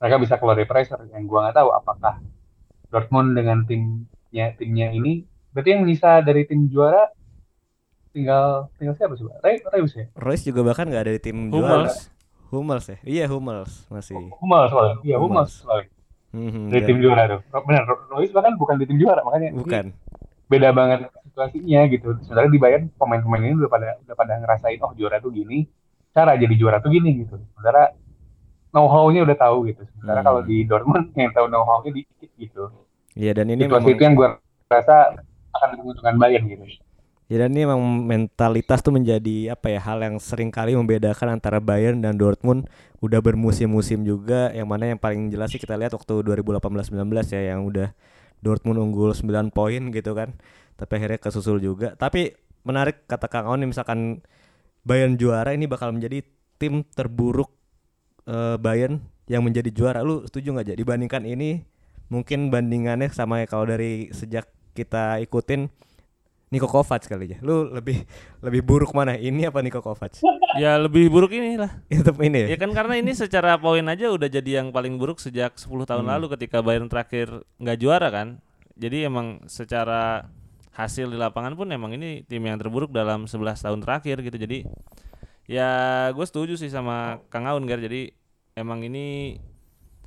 mereka 0.00 0.16
bisa 0.16 0.34
keluar 0.40 0.56
dari 0.56 0.64
pressure. 0.64 1.04
Yang 1.12 1.28
gue 1.28 1.38
nggak 1.44 1.56
tahu 1.60 1.68
apakah 1.76 2.24
Dortmund 2.88 3.36
dengan 3.36 3.68
timnya 3.68 4.56
timnya 4.56 4.88
ini 4.96 5.28
berarti 5.52 5.76
yang 5.76 5.84
bisa 5.84 6.24
dari 6.24 6.48
tim 6.48 6.68
juara 6.72 7.12
tinggal 8.16 8.72
tinggal 8.80 8.96
siapa 8.96 9.12
sih 9.20 9.28
Ray 9.44 9.60
Reus 9.60 9.92
ya? 9.92 10.08
Royce 10.16 10.48
juga 10.48 10.72
bahkan 10.72 10.88
nggak 10.88 11.02
ada 11.04 11.12
di 11.12 11.20
tim 11.20 11.52
juara 11.52 11.92
Hummels. 12.48 12.86
Ya? 12.86 12.98
Iya 13.02 13.24
Hummels 13.26 13.86
masih. 13.88 14.16
Hummels 14.32 14.70
soalnya 14.70 14.96
iya 15.02 15.16
Hummels. 15.16 15.52
Soalnya 15.60 15.88
Mhm, 16.30 16.68
dari 16.68 16.80
dan- 16.80 16.88
tim 16.88 16.98
juara 17.00 17.22
tuh. 17.26 17.40
Benar 17.62 17.82
Reus 18.12 18.30
bahkan 18.30 18.52
bukan 18.54 18.74
di 18.76 18.84
tim 18.84 18.98
juara 18.98 19.20
makanya 19.20 19.50
bukan. 19.52 19.84
beda 20.46 20.68
banget 20.70 20.98
situasinya 21.24 21.80
gitu. 21.88 22.08
Sebenarnya 22.22 22.50
di 22.50 22.60
Bayern 22.60 22.84
pemain-pemain 22.92 23.42
ini 23.42 23.54
udah 23.56 23.66
pada 23.66 23.88
udah 24.00 24.14
pada 24.14 24.34
ngerasain 24.36 24.78
oh 24.78 24.92
juara 24.92 25.18
tuh 25.18 25.30
gini 25.30 25.66
cara 26.10 26.32
jadi 26.34 26.54
juara 26.54 26.78
tuh 26.78 26.88
gini 26.88 27.20
gitu. 27.20 27.34
Sementara 27.50 27.90
know 28.70 28.86
how-nya 28.86 29.22
udah 29.22 29.34
tahu 29.34 29.66
gitu. 29.66 29.82
Sementara 29.90 30.20
Hmm. 30.20 30.28
kalau 30.28 30.40
di 30.42 30.62
Dortmund 30.62 31.10
yang 31.18 31.32
tahu 31.32 31.46
know 31.46 31.62
how-nya 31.62 31.90
dikit 31.92 32.30
gitu. 32.32 32.68
Iya 33.12 33.32
dan 33.32 33.48
ini 33.48 33.64
situasi 33.64 33.80
memang 33.82 33.90
itu 33.90 34.02
yang 34.02 34.14
gue 34.14 34.28
rasa 34.66 34.96
akan 35.52 35.68
menguntungkan 35.78 36.14
Bayern 36.16 36.44
gitu 36.46 36.62
dan 37.26 37.50
ini 37.50 37.66
memang 37.66 37.82
mentalitas 38.06 38.86
tuh 38.86 38.94
menjadi 38.94 39.58
apa 39.58 39.66
ya 39.74 39.82
hal 39.82 39.98
yang 39.98 40.22
sering 40.22 40.54
kali 40.54 40.78
membedakan 40.78 41.34
antara 41.34 41.58
Bayern 41.58 41.98
dan 41.98 42.14
Dortmund. 42.14 42.70
Udah 43.02 43.18
bermusim-musim 43.18 44.06
juga 44.06 44.54
yang 44.54 44.70
mana 44.70 44.94
yang 44.94 45.00
paling 45.02 45.34
jelas 45.34 45.50
sih 45.50 45.58
kita 45.58 45.74
lihat 45.74 45.90
waktu 45.90 46.22
2018-19 46.22 46.94
ya 47.34 47.42
yang 47.50 47.66
udah 47.66 47.90
Dortmund 48.38 48.78
unggul 48.78 49.10
9 49.10 49.50
poin 49.50 49.82
gitu 49.90 50.14
kan. 50.14 50.38
Tapi 50.78 50.92
akhirnya 51.02 51.18
kesusul 51.18 51.58
juga. 51.58 51.98
Tapi 51.98 52.30
menarik 52.62 53.10
kata 53.10 53.26
Kang 53.26 53.50
nih, 53.58 53.74
misalkan 53.74 54.22
Bayern 54.86 55.18
juara 55.18 55.50
ini 55.50 55.66
bakal 55.66 55.90
menjadi 55.90 56.22
tim 56.62 56.86
terburuk 56.94 57.50
eh, 58.30 58.54
Bayern 58.54 59.02
yang 59.26 59.42
menjadi 59.42 59.74
juara. 59.74 60.06
Lu 60.06 60.22
setuju 60.30 60.54
nggak 60.54 60.66
jadi 60.70 60.78
dibandingkan 60.78 61.26
ini 61.26 61.66
mungkin 62.06 62.54
bandingannya 62.54 63.10
sama 63.10 63.42
ya 63.42 63.50
kalau 63.50 63.66
dari 63.66 64.14
sejak 64.14 64.46
kita 64.78 65.18
ikutin 65.26 65.66
Niko 66.46 66.70
Kovac 66.70 67.02
kali 67.02 67.34
ya. 67.34 67.38
Lu 67.42 67.66
lebih 67.74 68.06
lebih 68.38 68.62
buruk 68.62 68.94
mana? 68.94 69.18
Ini 69.18 69.50
apa 69.50 69.60
Niko 69.62 69.82
Kovac? 69.82 70.14
Ya 70.56 70.80
lebih 70.80 71.12
buruk 71.12 71.36
inilah. 71.36 71.68
Itu 71.92 72.16
ini 72.24 72.48
ya. 72.48 72.56
Ya 72.56 72.56
kan 72.56 72.72
karena 72.72 72.96
ini 72.96 73.12
secara 73.12 73.60
poin 73.60 73.84
aja 73.84 74.08
udah 74.08 74.24
jadi 74.24 74.64
yang 74.64 74.72
paling 74.72 74.96
buruk 74.96 75.20
sejak 75.20 75.52
10 75.60 75.84
tahun 75.84 76.08
Hmm. 76.08 76.16
lalu 76.16 76.32
ketika 76.32 76.64
Bayern 76.64 76.88
terakhir 76.88 77.44
nggak 77.60 77.76
juara 77.76 78.08
kan. 78.08 78.40
Jadi 78.72 79.04
emang 79.04 79.44
secara 79.52 80.24
hasil 80.72 81.12
di 81.12 81.18
lapangan 81.20 81.52
pun 81.60 81.68
emang 81.68 81.92
ini 81.92 82.24
tim 82.24 82.40
yang 82.40 82.56
terburuk 82.56 82.88
dalam 82.88 83.28
11 83.28 83.60
tahun 83.60 83.84
terakhir 83.84 84.24
gitu. 84.24 84.36
Jadi 84.40 84.64
ya 85.44 85.68
gue 86.16 86.24
setuju 86.24 86.56
sih 86.56 86.72
sama 86.72 87.20
Kang 87.28 87.44
Aun 87.44 87.68
Gar. 87.68 87.84
Jadi 87.84 88.16
emang 88.56 88.80
ini 88.80 89.36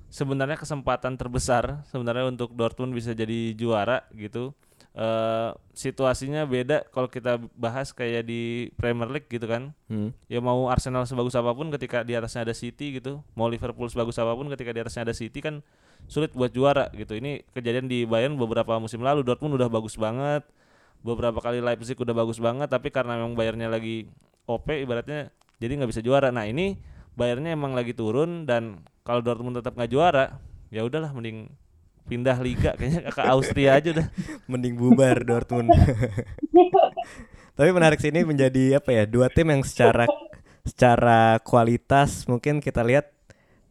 sebenarnya 0.10 0.58
kesempatan 0.58 1.13
terbesar 1.13 1.86
sebenarnya 1.86 2.25
untuk 2.25 2.58
Dortmund 2.58 2.98
bisa 2.98 3.13
jadi 3.13 3.53
juara 3.53 4.01
gitu. 4.17 4.58
Eh 4.89 5.51
situasinya 5.77 6.43
beda 6.50 6.84
kalau 6.89 7.08
kita 7.08 7.39
bahas 7.55 7.93
kayak 7.93 8.25
di 8.25 8.74
Premier 8.75 9.08
League 9.08 9.29
gitu 9.29 9.46
kan. 9.46 9.72
Hmm. 9.88 10.12
ya 10.27 10.41
mau 10.41 10.67
Arsenal 10.67 11.05
sebagus 11.05 11.38
apa 11.38 11.53
pun 11.55 11.69
ketika 11.72 12.03
di 12.03 12.17
atasnya 12.17 12.43
ada 12.43 12.55
City 12.58 13.00
gitu 13.00 13.24
mau 13.38 13.48
Liverpool 13.48 13.88
sebagus 13.88 14.19
apa 14.19 14.36
pun 14.36 14.51
ketika 14.51 14.75
di 14.75 14.79
atasnya 14.84 15.08
ada 15.08 15.15
City 15.15 15.39
kan 15.39 15.62
sulit 16.10 16.34
buat 16.34 16.51
juara 16.51 16.89
gitu. 16.98 17.15
Ini 17.15 17.46
kejadian 17.53 17.86
di 17.86 18.03
Bayern 18.10 18.36
beberapa 18.36 18.75
musim 18.81 19.05
lalu 19.05 19.22
Dortmund 19.22 19.55
udah 19.55 19.69
bagus 19.69 19.96
banget. 19.96 20.43
Beberapa 21.00 21.39
kali 21.39 21.63
Leipzig 21.63 21.96
udah 21.96 22.12
bagus 22.12 22.41
banget 22.41 22.67
tapi 22.67 22.91
karena 22.91 23.15
memang 23.15 23.38
Bayernnya 23.38 23.72
lagi 23.72 24.10
OP 24.50 24.67
ibaratnya 24.74 25.29
jadi 25.62 25.79
nggak 25.79 25.91
bisa 25.96 26.01
juara. 26.03 26.34
Nah 26.34 26.50
ini 26.50 26.75
Bayernnya 27.13 27.53
emang 27.53 27.77
lagi 27.77 27.93
turun 27.93 28.50
dan 28.50 28.84
kalau 29.05 29.22
Dortmund 29.22 29.62
tetap 29.62 29.77
nggak 29.77 29.91
juara 29.93 30.41
ya 30.74 30.84
udahlah 30.84 31.13
mending 31.13 31.50
pindah 32.09 32.37
liga 32.41 32.73
kayaknya 32.73 33.13
ke 33.13 33.21
Austria 33.21 33.77
aja 33.77 33.93
udah 33.93 34.07
Mending 34.49 34.73
bubar 34.73 35.21
Dortmund. 35.21 35.69
Tapi 37.59 37.69
menarik 37.69 38.01
sini 38.01 38.25
menjadi 38.25 38.81
apa 38.81 38.89
ya? 38.89 39.03
Dua 39.05 39.29
tim 39.29 39.53
yang 39.53 39.61
secara 39.61 40.09
secara 40.65 41.37
kualitas 41.45 42.25
mungkin 42.25 42.63
kita 42.63 42.81
lihat 42.81 43.13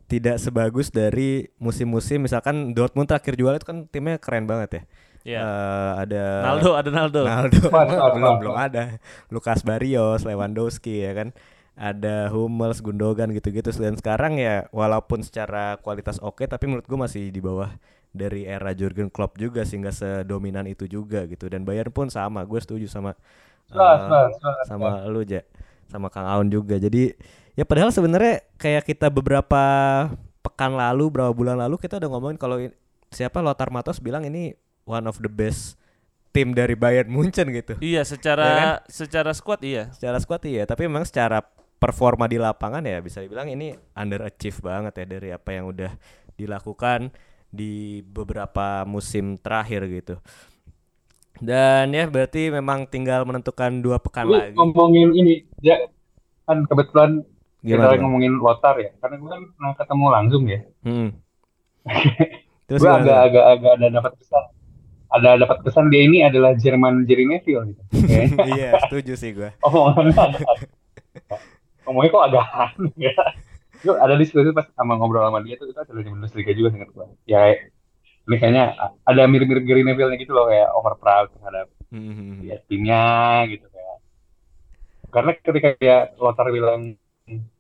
tidak 0.09 0.39
sebagus 0.39 0.89
dari 0.95 1.51
musim-musim. 1.59 2.23
Misalkan 2.23 2.73
Dortmund 2.73 3.11
terakhir 3.11 3.35
juara 3.35 3.59
itu 3.59 3.67
kan 3.67 3.91
timnya 3.91 4.17
keren 4.23 4.47
banget 4.47 4.71
ya. 4.71 4.83
ya 5.25 5.41
Eh, 5.45 5.93
ada 6.07 6.25
Naldo 6.53 6.71
ada 6.77 6.91
Naldo. 6.95 7.23
Naldo. 7.27 7.61
Belum 8.17 8.35
belum 8.41 8.57
ada. 8.57 9.03
Lukas 9.29 9.61
Barrios 9.67 10.25
Lewandowski 10.25 11.05
ya 11.05 11.13
kan. 11.13 11.35
Ada 11.79 12.29
Hummels 12.35 12.83
Gundogan 12.83 13.31
gitu-gitu. 13.33 13.71
Dan 13.77 13.97
sekarang 13.97 14.37
ya 14.37 14.67
walaupun 14.69 15.25
secara 15.25 15.81
kualitas 15.81 16.21
oke 16.21 16.45
tapi 16.45 16.67
menurut 16.67 16.85
gue 16.85 16.99
masih 16.99 17.31
di 17.33 17.41
bawah 17.41 17.73
dari 18.13 18.45
era 18.49 18.73
Jurgen 18.75 19.13
Klopp 19.13 19.37
juga 19.37 19.63
sehingga 19.63 19.93
sedominan 19.93 20.65
itu 20.67 20.89
juga 20.89 21.25
gitu. 21.29 21.47
Dan 21.47 21.63
Bayern 21.69 21.93
pun 21.93 22.09
sama 22.09 22.43
gue 22.45 22.61
setuju 22.61 22.87
sama 22.89 23.13
eh, 23.71 23.77
jelas, 23.77 24.35
jelas. 24.41 24.65
sama 24.67 25.05
lu 25.09 25.23
ja. 25.25 25.43
Sama 25.89 26.13
Kang 26.13 26.29
Aun 26.29 26.49
juga. 26.53 26.77
Jadi 26.77 27.17
ya 27.57 27.65
padahal 27.65 27.89
sebenarnya 27.93 28.45
kayak 28.61 28.85
kita 28.85 29.09
beberapa 29.09 29.63
pekan 30.45 30.77
lalu 30.77 31.09
beberapa 31.13 31.33
bulan 31.33 31.57
lalu 31.59 31.81
kita 31.81 31.97
udah 31.99 32.09
ngomongin 32.13 32.39
kalau 32.39 32.57
siapa 33.09 33.41
Lothar 33.41 33.73
Matos 33.73 33.99
bilang 33.99 34.25
ini 34.29 34.53
one 34.85 35.05
of 35.09 35.17
the 35.21 35.29
best 35.33 35.77
tim 36.33 36.53
dari 36.53 36.77
Bayern 36.77 37.09
Munchen 37.09 37.49
gitu. 37.53 37.75
Iya 37.81 38.05
secara 38.05 38.45
Ya 38.45 38.55
kan? 38.57 38.69
secara 38.93 39.31
squad 39.33 39.61
iya. 39.65 39.89
Secara 39.97 40.21
squad 40.21 40.45
iya. 40.45 40.69
Tapi 40.69 40.85
memang 40.85 41.09
secara 41.09 41.41
performa 41.79 42.27
di 42.27 42.37
lapangan 42.37 42.83
ya 42.83 42.99
bisa 42.99 43.23
dibilang 43.23 43.49
ini 43.49 43.71
underachieve 43.95 44.59
banget 44.61 44.93
ya 44.99 45.05
dari 45.07 45.29
apa 45.31 45.51
yang 45.55 45.71
udah 45.71 45.95
dilakukan 46.35 47.15
di 47.49 48.01
beberapa 48.05 48.85
musim 48.85 49.37
terakhir 49.37 49.89
gitu. 49.89 50.15
Dan 51.39 51.95
ya 51.95 52.11
berarti 52.11 52.51
memang 52.51 52.85
tinggal 52.85 53.23
menentukan 53.23 53.79
dua 53.79 54.03
pekan 54.03 54.27
Lu 54.27 54.35
lagi. 54.35 54.59
ngomongin 54.59 55.15
ini 55.15 55.47
ya 55.63 55.79
kan 56.45 56.67
kebetulan 56.67 57.23
kita 57.59 57.75
gimana 57.75 57.87
lagi 57.89 57.99
Bang? 57.99 58.05
ngomongin 58.11 58.33
Lothar 58.39 58.75
ya 58.79 58.91
karena 58.99 59.15
gue 59.17 59.31
kan 59.31 59.43
pernah 59.55 59.73
ketemu 59.75 60.07
langsung 60.11 60.43
ya. 60.47 60.61
Hmm. 60.83 61.09
Terus 62.69 62.81
gue 62.81 62.87
gimana? 62.87 63.01
agak 63.01 63.19
agak 63.23 63.45
agak 63.55 63.73
ada 63.79 63.87
dapat 63.89 64.13
pesan. 64.19 64.45
Ada 65.09 65.29
dapat 65.41 65.59
pesan 65.65 65.85
dia 65.89 66.03
ini 66.05 66.19
adalah 66.21 66.53
Jerman 66.53 67.09
Jerry 67.09 67.25
Neville 67.25 67.73
gitu. 67.73 67.83
Iya 68.51 68.77
setuju 68.85 69.13
sih 69.15 69.31
gue 69.33 69.51
agak 69.65 70.45
ngomongnya 71.87 72.11
kok 72.13 72.25
agak 72.29 72.45
aneh 72.53 72.93
ya 72.99 73.15
Gue 73.85 73.95
ada 73.95 74.15
di 74.19 74.25
situ 74.27 74.51
pas 74.59 74.67
sama 74.75 74.99
ngobrol 74.99 75.23
sama 75.29 75.41
dia 75.47 75.55
tuh 75.61 75.71
itu 75.71 75.79
adalah 75.79 76.03
di 76.03 76.11
Bundesliga 76.11 76.53
juga 76.59 76.69
singkat 76.75 76.91
gue 76.97 77.07
ya 77.31 77.41
ini 78.29 78.37
kayaknya 78.41 78.65
ada 79.09 79.23
mirip-mirip 79.31 79.65
Gary 79.65 79.83
Neville 79.87 80.15
gitu 80.21 80.33
loh 80.37 80.47
kayak 80.51 80.69
over 80.77 80.95
proud 81.01 81.29
terhadap 81.35 81.69
Hmm. 81.89 82.45
ya, 82.45 82.61
timnya 82.69 83.01
gitu 83.49 83.65
kayak. 83.73 83.97
Karena 85.09 85.33
ketika 85.41 85.69
ya 85.81 86.13
Lothar 86.21 86.53
bilang 86.53 87.01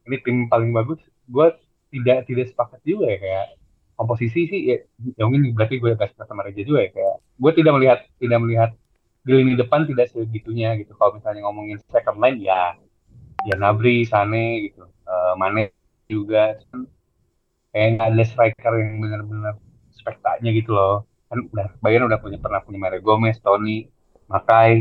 ini 0.05 0.17
tim 0.25 0.37
paling 0.53 0.71
bagus 0.77 1.01
gue 1.29 1.47
tidak 1.89 2.29
tidak 2.29 2.47
sepakat 2.53 2.81
juga 2.85 3.09
ya 3.09 3.19
kayak. 3.25 3.47
Komposisi 3.99 4.47
sih 4.47 4.61
ya, 4.71 4.77
ya 5.19 5.23
mungkin 5.27 5.57
berarti 5.57 5.81
gue 5.83 5.91
agak 5.97 6.15
sepakat 6.15 6.29
sama 6.31 6.45
Reja 6.47 6.63
juga 6.63 6.87
ya 6.87 6.91
kayak. 6.93 7.17
Gue 7.41 7.53
tidak 7.57 7.73
melihat 7.81 7.99
tidak 8.21 8.39
melihat 8.45 8.71
di 9.27 9.33
lini 9.33 9.55
depan 9.59 9.89
tidak 9.89 10.07
segitunya 10.13 10.77
gitu. 10.77 10.93
Kalau 10.95 11.17
misalnya 11.17 11.41
ngomongin 11.49 11.79
second 11.89 12.19
line 12.23 12.39
ya 12.45 12.77
ya 13.49 13.55
Nabri 13.59 14.05
Sane 14.05 14.69
gitu 14.71 14.85
Eh, 15.09 15.35
Mane 15.41 15.73
juga 16.09 16.59
kayak 17.73 17.89
nggak 17.95 18.09
ada 18.13 18.25
striker 18.31 18.73
yang 18.83 18.93
benar-benar 19.03 19.55
spektaknya 19.99 20.51
gitu 20.59 20.71
loh 20.79 20.95
kan 21.29 21.39
udah 21.53 21.67
Bayern 21.85 22.09
udah 22.09 22.21
punya 22.25 22.39
pernah 22.45 22.61
punya 22.65 22.79
Mario 22.85 23.01
Gomez, 23.05 23.37
Toni, 23.45 23.85
Makai, 24.33 24.73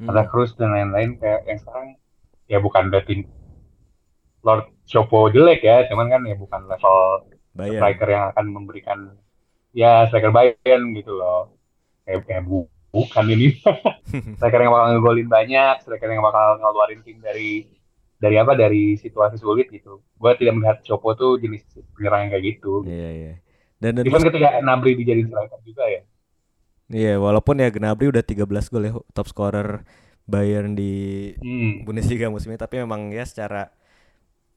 Hmm. 0.00 0.08
ada 0.12 0.22
Cruz 0.30 0.52
dan 0.60 0.70
lain-lain 0.76 1.10
kayak 1.20 1.40
yang 1.48 1.58
sekarang 1.62 1.88
ya 2.52 2.58
bukan 2.66 2.84
berarti 2.92 3.14
Lord 4.46 4.64
Chopo 4.86 5.18
jelek 5.34 5.60
ya, 5.66 5.76
cuman 5.90 6.06
kan 6.12 6.22
ya 6.30 6.36
bukan 6.38 6.60
level 6.70 6.96
Bayern 7.56 7.80
striker 7.80 8.08
yang 8.14 8.24
akan 8.30 8.46
memberikan 8.56 8.98
ya 9.74 10.06
striker 10.08 10.30
Bayern 10.36 10.82
gitu 10.98 11.12
loh. 11.20 11.58
Kayak, 12.06 12.20
kayak 12.28 12.42
bu- 12.48 12.70
bukan 12.94 13.26
ini 13.34 13.46
striker 14.38 14.60
yang 14.62 14.72
bakal 14.74 14.88
ngegolin 14.94 15.28
banyak, 15.36 15.74
striker 15.82 16.08
yang 16.12 16.22
bakal 16.24 16.46
ngeluarin 16.62 17.00
tim 17.06 17.18
dari 17.20 17.66
dari 18.16 18.36
apa 18.40 18.52
dari 18.56 18.96
situasi 18.96 19.36
sulit 19.36 19.68
gitu. 19.68 20.00
Gue 20.16 20.32
tidak 20.40 20.54
melihat 20.56 20.78
Chopo 20.84 21.12
tuh 21.14 21.36
jenis 21.36 21.62
penyerang 21.96 22.28
yang 22.28 22.30
kayak 22.36 22.44
gitu. 22.56 22.72
iya 22.88 23.08
iya 23.12 23.32
dan 23.76 23.92
dan 24.00 24.04
Even 24.08 24.24
ketika 24.24 24.48
Nabri 24.64 24.96
dijadiin 24.96 25.28
striker 25.28 25.60
juga 25.64 25.84
ya. 25.84 26.00
Iya, 26.86 27.18
walaupun 27.18 27.58
ya 27.58 27.68
Gnabry 27.74 28.06
udah 28.14 28.22
13 28.22 28.46
gol 28.70 28.84
ya 28.86 28.92
top 29.10 29.26
scorer 29.26 29.82
Bayern 30.26 30.78
di 30.78 30.92
Hmm. 31.38 31.82
Bundesliga 31.86 32.30
musim 32.30 32.54
ini, 32.54 32.58
tapi 32.58 32.78
memang 32.82 33.10
ya 33.10 33.26
secara 33.26 33.70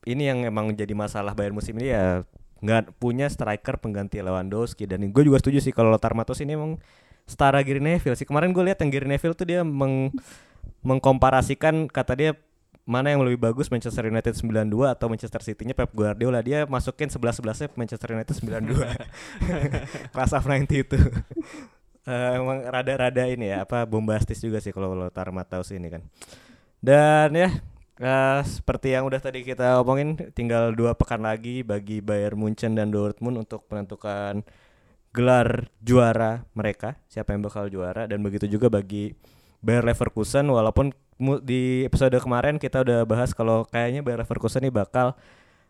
ini 0.08 0.30
yang 0.30 0.46
emang 0.46 0.72
jadi 0.72 0.94
masalah 0.96 1.36
Bayern 1.36 1.52
musim 1.54 1.76
ini 1.76 1.92
ya 1.92 2.24
nggak 2.60 2.96
punya 3.00 3.26
striker 3.28 3.80
pengganti 3.80 4.20
Lewandowski 4.20 4.84
dan 4.84 5.00
gue 5.10 5.22
juga 5.24 5.40
setuju 5.40 5.58
sih 5.64 5.72
kalau 5.72 5.92
Lothar 5.92 6.12
Matos 6.12 6.40
ini 6.44 6.56
emang 6.56 6.76
setara 7.24 7.60
Gary 7.64 7.80
Neville 7.80 8.16
sih 8.16 8.28
kemarin 8.28 8.52
gue 8.52 8.64
lihat 8.64 8.80
yang 8.84 8.90
Gary 8.92 9.08
Neville 9.08 9.36
tuh 9.36 9.48
dia 9.48 9.60
meng 9.64 10.12
mengkomparasikan 10.84 11.88
kata 11.88 12.12
dia 12.16 12.30
mana 12.88 13.12
yang 13.12 13.22
lebih 13.22 13.38
bagus 13.38 13.68
Manchester 13.68 14.08
United 14.08 14.34
92 14.34 14.66
atau 14.88 15.06
Manchester 15.06 15.42
City-nya 15.44 15.76
Pep 15.76 15.92
Guardiola. 15.92 16.40
Dia 16.42 16.64
masukin 16.66 17.12
11-11 17.12 17.76
Manchester 17.76 18.08
United 18.16 18.34
92 18.34 18.76
class 20.14 20.32
of 20.34 20.44
90 20.44 20.66
itu. 20.68 20.98
Eh, 22.08 22.30
emang 22.40 22.64
rada-rada 22.64 23.28
ini 23.28 23.52
ya 23.52 23.68
apa 23.68 23.84
bombastis 23.84 24.40
juga 24.40 24.56
sih 24.58 24.72
kalau 24.72 24.96
Lothar 24.96 25.30
Matthaus 25.30 25.70
ini 25.70 25.92
kan. 25.92 26.02
Dan 26.80 27.36
ya 27.36 27.48
eh, 28.00 28.40
seperti 28.42 28.96
yang 28.96 29.04
udah 29.04 29.20
tadi 29.20 29.44
kita 29.44 29.78
omongin 29.84 30.16
tinggal 30.32 30.72
dua 30.72 30.96
pekan 30.96 31.20
lagi 31.20 31.60
bagi 31.60 32.00
Bayern 32.00 32.40
Munchen 32.40 32.72
dan 32.72 32.88
Dortmund 32.88 33.44
untuk 33.44 33.68
menentukan 33.68 34.42
gelar 35.10 35.66
juara 35.82 36.46
mereka 36.56 36.96
siapa 37.06 37.36
yang 37.36 37.44
bakal 37.44 37.68
juara. 37.68 38.08
Dan 38.08 38.24
begitu 38.24 38.48
juga 38.48 38.72
bagi 38.72 39.12
Bayer 39.60 39.84
Leverkusen 39.84 40.48
walaupun 40.48 40.96
di 41.44 41.84
episode 41.84 42.16
kemarin 42.16 42.56
kita 42.56 42.80
udah 42.80 43.04
bahas 43.04 43.36
kalau 43.36 43.68
kayaknya 43.68 44.00
Bayer 44.00 44.24
Leverkusen 44.24 44.64
ini 44.64 44.72
bakal 44.72 45.12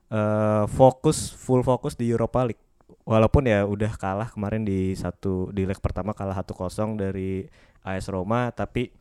eh, 0.08 0.64
fokus 0.70 1.34
full 1.34 1.66
fokus 1.66 1.98
di 1.98 2.06
Europa 2.06 2.46
League. 2.46 2.62
Walaupun 3.02 3.50
ya 3.50 3.66
udah 3.66 3.90
kalah 3.98 4.30
kemarin 4.30 4.62
di 4.62 4.94
satu 4.94 5.50
di 5.50 5.66
leg 5.66 5.78
pertama 5.82 6.14
kalah 6.14 6.38
1-0 6.38 6.54
dari 6.94 7.42
AS 7.82 8.06
Roma 8.06 8.52
tapi 8.54 8.92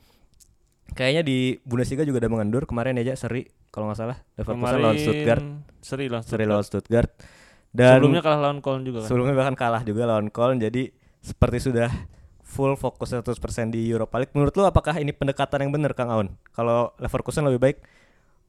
kayaknya 0.90 1.22
di 1.22 1.60
Bundesliga 1.62 2.02
juga 2.02 2.26
udah 2.26 2.32
mengendur. 2.32 2.66
Kemarin 2.66 2.98
aja 2.98 3.14
seri 3.14 3.46
kalau 3.70 3.90
nggak 3.92 4.00
salah. 4.00 4.18
Leverkusen 4.34 4.80
lawan 4.82 4.98
Stuttgart. 4.98 5.44
Seri 5.86 6.06
lawan 6.10 6.24
seri 6.26 6.30
Stuttgart. 6.34 6.50
lawan 6.50 6.66
Stuttgart. 6.66 7.10
Dan 7.70 8.02
Sebelumnya 8.02 8.22
kalah 8.26 8.40
lawan 8.50 8.60
Köln 8.66 8.82
juga 8.82 9.06
kan. 9.06 9.08
sebelumnya 9.14 9.36
bahkan 9.38 9.54
kalah 9.54 9.82
juga 9.86 10.02
lawan 10.10 10.28
Köln. 10.34 10.58
Jadi 10.58 10.90
seperti 11.22 11.58
sudah 11.62 11.90
full 12.50 12.74
fokus 12.74 13.14
100% 13.14 13.38
di 13.70 13.94
Europa 13.94 14.18
League 14.18 14.34
menurut 14.34 14.54
lu 14.58 14.66
apakah 14.66 14.98
ini 14.98 15.14
pendekatan 15.14 15.70
yang 15.70 15.72
benar 15.72 15.94
Kang 15.94 16.10
Aun 16.10 16.34
kalau 16.50 16.90
Leverkusen 16.98 17.46
lebih 17.46 17.62
baik 17.62 17.78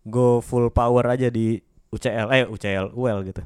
go 0.09 0.41
full 0.41 0.73
power 0.73 1.05
aja 1.13 1.29
di 1.29 1.61
UCL 1.93 2.33
eh 2.33 2.49
UCL 2.49 2.97
UL 2.97 3.19
gitu 3.29 3.45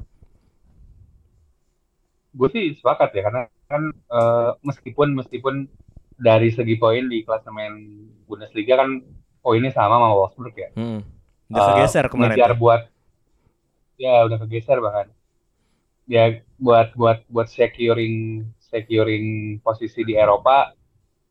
gue 2.35 2.49
sih 2.55 2.71
sepakat 2.79 3.11
ya 3.15 3.21
karena 3.27 3.41
kan 3.67 3.83
eh, 3.91 4.51
meskipun 4.63 5.11
meskipun 5.19 5.67
dari 6.15 6.51
segi 6.51 6.79
poin 6.79 7.11
di 7.11 7.23
klasemen 7.27 8.07
Bundesliga 8.25 8.79
kan 8.79 9.03
poinnya 9.43 9.69
sama 9.69 9.99
sama 9.99 10.09
Wolfsburg 10.15 10.55
ya. 10.55 10.69
Hmm. 10.73 11.03
Udah 11.51 11.63
kegeser 11.75 12.05
kemarin. 12.09 12.33
ngejar 12.33 12.53
buat 12.57 12.81
ya 14.01 14.25
udah 14.25 14.37
kegeser 14.41 14.77
bahkan. 14.81 15.07
Ya 16.09 16.41
buat 16.57 16.93
buat 16.97 17.21
buat 17.29 17.47
securing 17.49 18.47
securing 18.75 19.25
posisi 19.65 20.01
di 20.09 20.13
Eropa 20.23 20.67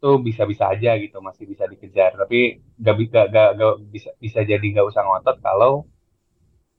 tuh 0.03 0.17
bisa-bisa 0.27 0.65
aja 0.75 0.91
gitu 1.05 1.17
masih 1.29 1.45
bisa 1.53 1.65
dikejar. 1.73 2.11
Tapi 2.23 2.39
gak, 2.85 2.95
gak, 3.13 3.27
gak, 3.35 3.49
gak 3.61 3.75
bisa 3.95 4.11
bisa 4.25 4.41
jadi 4.51 4.67
gak 4.77 4.87
usah 4.91 5.03
ngotot 5.07 5.37
kalau 5.47 5.73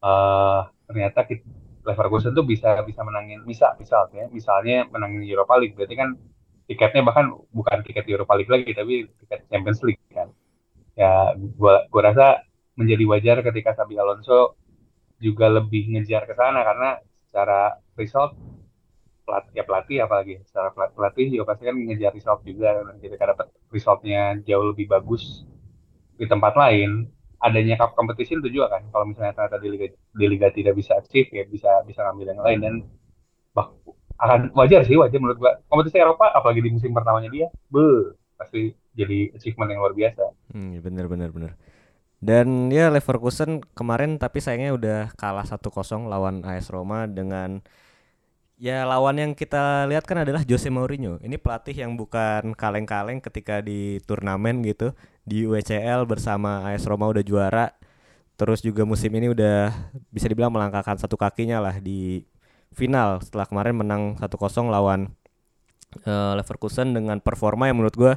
eh 0.05 0.61
ternyata 0.87 1.19
kit- 1.29 1.47
Leverkusen 1.85 2.33
tuh 2.33 2.41
bisa 2.49 2.81
bisa 2.89 3.01
menangin 3.05 3.45
bisa 3.45 3.77
misalnya 3.77 4.25
misalnya 4.37 4.89
menangin 4.93 5.21
Europa 5.21 5.53
League. 5.61 5.75
Berarti 5.77 5.95
kan 6.01 6.09
tiketnya 6.69 7.01
bahkan 7.05 7.25
bukan 7.53 7.77
tiket 7.85 8.05
Europa 8.09 8.33
League 8.37 8.49
lagi 8.49 8.71
tapi 8.73 8.93
tiket 9.21 9.39
Champions 9.53 9.81
League 9.85 10.01
kan. 10.09 10.29
Ya 10.97 11.33
gua 11.59 11.85
gua 11.93 12.03
rasa 12.11 12.25
menjadi 12.79 13.03
wajar 13.11 13.37
ketika 13.47 13.71
Xabi 13.77 13.95
Alonso 14.01 14.57
juga 15.21 15.47
lebih 15.57 15.83
ngejar 15.93 16.23
ke 16.29 16.33
sana 16.37 16.61
karena 16.67 16.89
secara 17.27 17.77
result 17.99 18.31
pelatih 19.25 19.53
ya 19.57 19.63
pelatih 19.65 19.97
apalagi 20.05 20.33
secara 20.45 20.69
pelat- 20.71 20.93
pelatih 20.93 21.25
juga 21.33 21.51
pasti 21.51 21.63
kan 21.65 21.75
ngejar 21.75 22.13
result 22.13 22.41
juga 22.45 22.69
ketika 23.01 23.25
dapat 23.33 23.47
resultnya 23.73 24.37
jauh 24.45 24.71
lebih 24.71 24.85
bagus 24.87 25.43
di 26.15 26.25
tempat 26.29 26.53
lain. 26.55 27.09
Adanya 27.35 27.77
cup 27.77 27.93
competition 27.99 28.39
itu 28.41 28.57
juga 28.57 28.79
kan 28.79 28.87
kalau 28.89 29.05
misalnya 29.05 29.35
ternyata 29.35 29.59
di 29.59 29.69
liga 29.69 29.87
di 29.91 30.25
liga 30.25 30.47
tidak 30.49 30.73
bisa 30.73 30.97
achieve 30.97 31.29
ya 31.29 31.43
bisa 31.45 31.83
bisa 31.83 32.01
ngambil 32.07 32.31
yang 32.31 32.41
lain 32.41 32.59
dan 32.63 32.73
bah, 33.51 33.69
akan 34.17 34.49
wajar 34.55 34.81
sih 34.87 34.95
wajar 34.95 35.19
menurut 35.19 35.37
gua. 35.37 35.51
Kompetisi 35.67 35.99
Eropa 35.99 36.31
apalagi 36.31 36.63
di 36.63 36.71
musim 36.71 36.95
pertamanya 36.95 37.29
dia 37.29 37.51
be 37.69 38.15
pasti 38.39 38.71
jadi 38.95 39.35
achievement 39.35 39.69
yang 39.69 39.81
luar 39.83 39.93
biasa. 39.93 40.23
Hmm, 40.55 40.79
bener 40.79 41.05
bener 41.11 41.29
bener. 41.35 41.51
Dan 42.23 42.71
ya 42.73 42.89
Leverkusen 42.89 43.61
kemarin 43.75 44.17
tapi 44.17 44.39
sayangnya 44.41 44.71
udah 44.73 44.99
kalah 45.19 45.45
1-0 45.45 46.07
lawan 46.09 46.41
AS 46.47 46.71
Roma 46.71 47.05
dengan 47.05 47.61
ya 48.55 48.87
lawan 48.87 49.19
yang 49.19 49.31
kita 49.35 49.83
lihat 49.87 50.07
kan 50.07 50.23
adalah 50.23 50.41
Jose 50.47 50.71
Mourinho. 50.71 51.19
Ini 51.19 51.35
pelatih 51.39 51.75
yang 51.75 51.99
bukan 51.99 52.55
kaleng-kaleng 52.55 53.19
ketika 53.19 53.59
di 53.59 53.99
turnamen 54.03 54.63
gitu 54.63 54.95
di 55.27 55.43
UCL 55.43 56.07
bersama 56.07 56.63
AS 56.71 56.87
Roma 56.87 57.11
udah 57.11 57.23
juara. 57.23 57.75
Terus 58.35 58.59
juga 58.59 58.83
musim 58.83 59.11
ini 59.15 59.31
udah 59.31 59.71
bisa 60.11 60.27
dibilang 60.27 60.51
melangkahkan 60.51 60.99
satu 60.99 61.15
kakinya 61.15 61.63
lah 61.63 61.79
di 61.79 62.27
final 62.75 63.23
setelah 63.23 63.47
kemarin 63.47 63.75
menang 63.79 64.19
1-0 64.19 64.27
lawan 64.67 65.07
eh, 66.03 66.33
Leverkusen 66.35 66.91
dengan 66.91 67.23
performa 67.23 67.71
yang 67.71 67.79
menurut 67.79 67.95
gua 67.95 68.13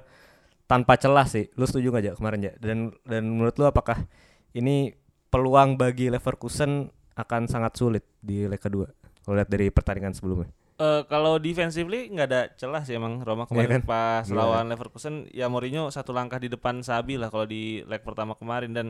tanpa 0.66 0.98
celah 0.98 1.26
sih. 1.30 1.50
Lu 1.54 1.66
setuju 1.66 1.94
gak 1.94 2.02
aja 2.02 2.12
kemarin 2.18 2.50
ya? 2.50 2.52
Dan 2.58 2.94
dan 3.06 3.30
menurut 3.30 3.54
lu 3.58 3.70
apakah 3.70 4.06
ini 4.54 4.94
peluang 5.30 5.78
bagi 5.78 6.10
Leverkusen 6.10 6.90
akan 7.14 7.46
sangat 7.50 7.78
sulit 7.78 8.02
di 8.22 8.46
leg 8.46 8.58
kedua? 8.58 8.97
Kalau 9.28 9.36
lihat 9.36 9.52
dari 9.52 9.68
pertandingan 9.68 10.16
sebelumnya. 10.16 10.48
Eh, 10.78 11.02
kalau 11.10 11.36
defensively 11.36 12.06
nggak 12.08 12.28
ada 12.30 12.42
celah 12.54 12.80
sih 12.86 12.94
emang 12.96 13.20
Roma 13.20 13.44
kemarin 13.50 13.82
kan? 13.82 13.82
pas 13.82 14.24
Gila. 14.24 14.40
lawan 14.40 14.70
Leverkusen 14.70 15.26
ya 15.34 15.50
Mourinho 15.50 15.90
satu 15.90 16.14
langkah 16.14 16.38
di 16.38 16.46
depan 16.46 16.80
Sabi 16.80 17.18
lah 17.18 17.34
kalau 17.34 17.44
di 17.44 17.82
leg 17.82 18.00
pertama 18.00 18.38
kemarin 18.38 18.70
dan 18.70 18.86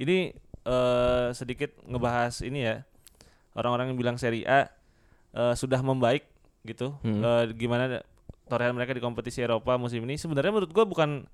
ini 0.00 0.32
eh, 0.64 1.28
sedikit 1.36 1.76
ngebahas 1.84 2.40
ini 2.40 2.64
ya 2.64 2.82
orang-orang 3.52 3.92
yang 3.92 3.98
bilang 4.00 4.16
Serie 4.16 4.48
A 4.48 4.72
eh, 5.36 5.54
sudah 5.54 5.84
membaik 5.84 6.24
gitu 6.64 6.96
Hmm. 7.04 7.20
Eh, 7.20 7.44
gimana 7.52 8.00
torehan 8.48 8.72
mereka 8.72 8.96
di 8.96 9.04
kompetisi 9.04 9.44
Eropa 9.44 9.76
musim 9.76 10.00
ini 10.08 10.16
sebenarnya 10.16 10.56
menurut 10.56 10.72
gua 10.72 10.88
bukan 10.88 11.28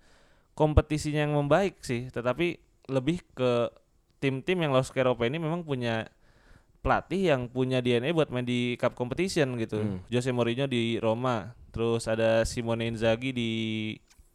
kompetisinya 0.59 1.25
yang 1.25 1.39
membaik 1.39 1.79
sih 1.87 2.11
tetapi 2.11 2.59
lebih 2.91 3.23
ke 3.39 3.71
tim-tim 4.19 4.67
yang 4.67 4.75
lolos 4.75 4.91
ke 4.91 4.99
Eropa 4.99 5.31
ini 5.31 5.39
memang 5.39 5.63
punya 5.63 6.11
pelatih 6.87 7.35
yang 7.35 7.51
punya 7.51 7.83
DNA 7.83 8.15
buat 8.15 8.31
main 8.31 8.47
di 8.47 8.79
cup 8.79 8.95
competition 8.95 9.59
gitu. 9.59 9.83
Hmm. 9.83 9.99
Jose 10.07 10.31
Mourinho 10.31 10.71
di 10.71 11.03
Roma, 11.03 11.51
terus 11.75 12.07
ada 12.07 12.47
Simone 12.47 12.87
Inzaghi 12.87 13.35
di 13.35 13.51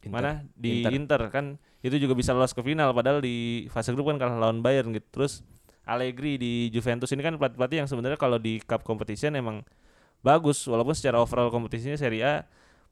Inter. 0.04 0.12
mana? 0.12 0.32
Di 0.60 0.84
Inter. 0.84 0.92
Inter. 0.92 1.22
kan 1.32 1.46
itu 1.80 1.96
juga 1.96 2.12
bisa 2.12 2.36
lolos 2.36 2.52
ke 2.52 2.60
final 2.60 2.92
padahal 2.92 3.24
di 3.24 3.66
fase 3.72 3.96
grup 3.96 4.12
kan 4.12 4.20
kalah 4.20 4.36
lawan 4.36 4.60
Bayern 4.60 4.92
gitu. 4.92 5.08
Terus 5.16 5.48
Allegri 5.88 6.36
di 6.36 6.68
Juventus 6.76 7.08
ini 7.16 7.24
kan 7.24 7.40
pelatih-pelatih 7.40 7.88
yang 7.88 7.88
sebenarnya 7.88 8.20
kalau 8.20 8.36
di 8.36 8.60
cup 8.60 8.84
competition 8.84 9.34
emang 9.40 9.64
bagus 10.20 10.68
walaupun 10.68 10.94
secara 10.94 11.24
overall 11.24 11.50
kompetisinya 11.50 11.98
Serie 11.98 12.22
A 12.22 12.36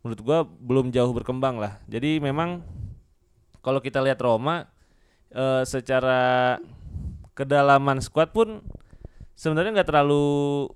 menurut 0.02 0.24
gua 0.24 0.48
belum 0.48 0.96
jauh 0.96 1.12
berkembang 1.12 1.60
lah. 1.60 1.84
Jadi 1.92 2.24
memang 2.24 2.64
kalau 3.60 3.84
kita 3.84 4.00
lihat 4.00 4.24
Roma 4.24 4.72
eh, 5.36 5.68
secara 5.68 6.56
kedalaman 7.36 8.00
squad 8.00 8.32
pun 8.32 8.64
sebenarnya 9.40 9.80
nggak 9.80 9.88
terlalu 9.88 10.68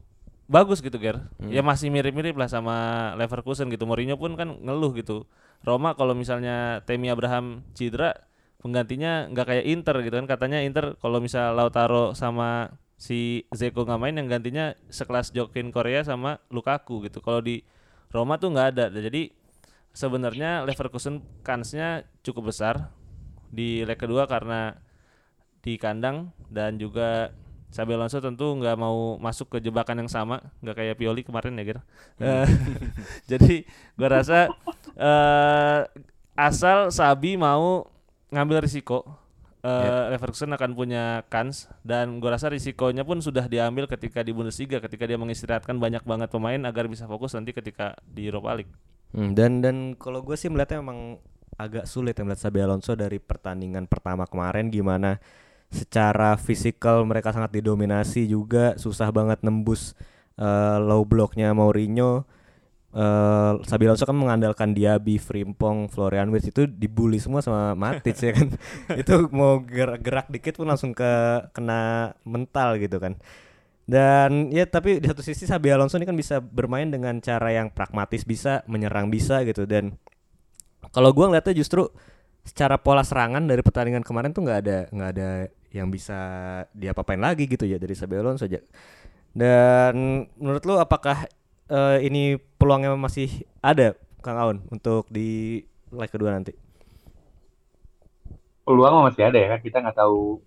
bagus 0.48 0.80
gitu 0.80 0.96
Ger. 0.96 1.20
Hmm. 1.36 1.52
Ya 1.52 1.60
masih 1.60 1.92
mirip-mirip 1.92 2.40
lah 2.40 2.48
sama 2.48 3.12
Leverkusen 3.20 3.68
gitu. 3.68 3.84
Mourinho 3.84 4.16
pun 4.16 4.40
kan 4.40 4.56
ngeluh 4.64 4.96
gitu. 4.96 5.28
Roma 5.68 5.96
kalau 6.00 6.16
misalnya 6.16 6.80
Temi 6.88 7.12
Abraham 7.12 7.68
cedera 7.76 8.16
penggantinya 8.64 9.28
nggak 9.28 9.48
kayak 9.48 9.66
Inter 9.68 9.96
gitu 10.08 10.16
kan 10.24 10.28
katanya 10.28 10.64
Inter 10.64 10.96
kalau 11.00 11.20
misal 11.20 11.52
Lautaro 11.52 12.16
sama 12.16 12.80
si 12.96 13.44
Zeko 13.52 13.84
nggak 13.84 14.00
main 14.00 14.16
yang 14.16 14.32
gantinya 14.32 14.72
sekelas 14.88 15.36
Joaquin 15.36 15.76
Korea 15.76 16.08
sama 16.08 16.40
Lukaku 16.48 17.04
gitu. 17.04 17.20
Kalau 17.20 17.44
di 17.44 17.68
Roma 18.16 18.40
tuh 18.40 18.56
nggak 18.56 18.68
ada. 18.76 18.86
Jadi 18.88 19.32
sebenarnya 19.92 20.64
Leverkusen 20.64 21.20
kansnya 21.44 22.08
cukup 22.24 22.56
besar 22.56 22.96
di 23.54 23.84
leg 23.84 24.00
kedua 24.00 24.26
karena 24.26 24.80
di 25.64 25.80
kandang 25.80 26.32
dan 26.52 26.76
juga 26.76 27.32
Xabi 27.74 27.98
Alonso 27.98 28.22
tentu 28.22 28.54
nggak 28.54 28.78
mau 28.78 29.18
masuk 29.18 29.58
ke 29.58 29.58
jebakan 29.58 30.06
yang 30.06 30.12
sama, 30.12 30.46
nggak 30.62 30.76
kayak 30.78 30.96
Pioli 31.02 31.26
kemarin 31.26 31.58
ya, 31.58 31.64
Ger. 31.66 31.80
Eh, 32.22 32.48
Jadi 33.34 33.66
gua 33.98 34.22
rasa 34.22 34.54
eh 34.94 35.82
asal 36.38 36.94
Sabi 36.94 37.34
mau 37.34 37.90
ngambil 38.30 38.62
risiko, 38.62 39.02
eh 39.66 40.14
Leverkusen 40.14 40.54
akan 40.54 40.78
punya 40.78 41.26
kans 41.34 41.66
dan 41.82 42.22
gua 42.22 42.38
rasa 42.38 42.54
risikonya 42.54 43.02
pun 43.02 43.18
sudah 43.26 43.50
diambil 43.50 43.90
ketika 43.90 44.22
di 44.22 44.30
Bundesliga, 44.38 44.78
ketika 44.78 45.10
dia 45.10 45.18
mengistirahatkan 45.18 45.82
banyak 45.82 46.06
banget 46.06 46.30
pemain 46.30 46.62
agar 46.70 46.86
bisa 46.86 47.10
fokus 47.10 47.34
nanti 47.34 47.58
ketika 47.58 47.98
di 48.06 48.30
Europa 48.30 48.54
League. 48.54 48.74
Hmm, 49.14 49.34
dan 49.34 49.62
dan 49.62 49.94
kalau 49.94 50.26
gue 50.26 50.34
sih 50.34 50.50
melihatnya 50.50 50.82
memang 50.82 51.22
agak 51.58 51.86
sulit 51.86 52.18
ya 52.18 52.26
melihat 52.26 52.50
Xabi 52.50 52.60
Alonso 52.66 52.98
dari 52.98 53.22
pertandingan 53.22 53.86
pertama 53.86 54.26
kemarin 54.26 54.74
gimana 54.74 55.22
secara 55.74 56.38
fisikal 56.38 57.02
mereka 57.04 57.34
sangat 57.34 57.58
didominasi 57.58 58.30
juga 58.30 58.78
susah 58.78 59.10
banget 59.10 59.42
nembus 59.42 59.98
uh, 60.38 60.78
low 60.78 61.02
blocknya 61.04 61.52
Mourinho 61.52 62.30
uh, 62.94 63.60
Sabi 63.66 63.90
Alonso 63.90 64.06
kan 64.06 64.16
mengandalkan 64.16 64.72
Diaby, 64.72 65.18
Frimpong, 65.18 65.90
Florian 65.90 66.30
Wirtz 66.30 66.54
itu 66.54 66.70
dibully 66.70 67.18
semua 67.18 67.42
sama 67.42 67.74
Matic 67.74 68.16
ya 68.22 68.32
kan. 68.32 68.48
itu 69.02 69.14
mau 69.34 69.60
gerak, 69.66 70.00
gerak 70.00 70.28
dikit 70.30 70.62
pun 70.62 70.70
langsung 70.70 70.94
ke 70.94 71.44
kena 71.52 72.14
mental 72.24 72.78
gitu 72.80 73.02
kan. 73.02 73.18
Dan 73.84 74.48
ya 74.56 74.64
tapi 74.64 75.04
di 75.04 75.08
satu 75.12 75.20
sisi 75.20 75.44
Sabi 75.44 75.68
Alonso 75.68 76.00
ini 76.00 76.08
kan 76.08 76.16
bisa 76.16 76.40
bermain 76.40 76.88
dengan 76.88 77.20
cara 77.20 77.52
yang 77.52 77.68
pragmatis 77.68 78.24
bisa 78.24 78.64
menyerang 78.64 79.12
bisa 79.12 79.44
gitu 79.44 79.68
dan 79.68 80.00
kalau 80.96 81.12
gua 81.12 81.28
ngeliatnya 81.28 81.52
justru 81.52 81.92
secara 82.48 82.80
pola 82.80 83.04
serangan 83.04 83.44
dari 83.44 83.60
pertandingan 83.60 84.04
kemarin 84.04 84.32
tuh 84.32 84.48
nggak 84.48 84.60
ada 84.64 84.80
nggak 84.88 85.10
ada 85.16 85.30
yang 85.74 85.90
bisa 85.90 86.16
dia 86.72 86.94
apain 86.94 87.18
lagi 87.18 87.50
gitu 87.50 87.66
ya 87.66 87.82
dari 87.82 87.98
Sabi 87.98 88.22
Alonso 88.22 88.46
aja. 88.46 88.62
Dan 89.34 90.26
menurut 90.38 90.62
lu 90.70 90.78
apakah 90.78 91.26
uh, 91.74 91.98
ini 91.98 92.38
peluangnya 92.62 92.94
masih 92.94 93.42
ada 93.60 93.98
Kang 94.22 94.38
Aun 94.38 94.58
untuk 94.70 95.10
di 95.10 95.66
leg 95.90 96.10
kedua 96.14 96.32
nanti? 96.32 96.54
Peluang 98.64 99.10
masih 99.10 99.28
ada 99.28 99.36
ya 99.36 99.48
kan 99.58 99.60
kita 99.60 99.78
nggak 99.84 99.98
tahu 99.98 100.40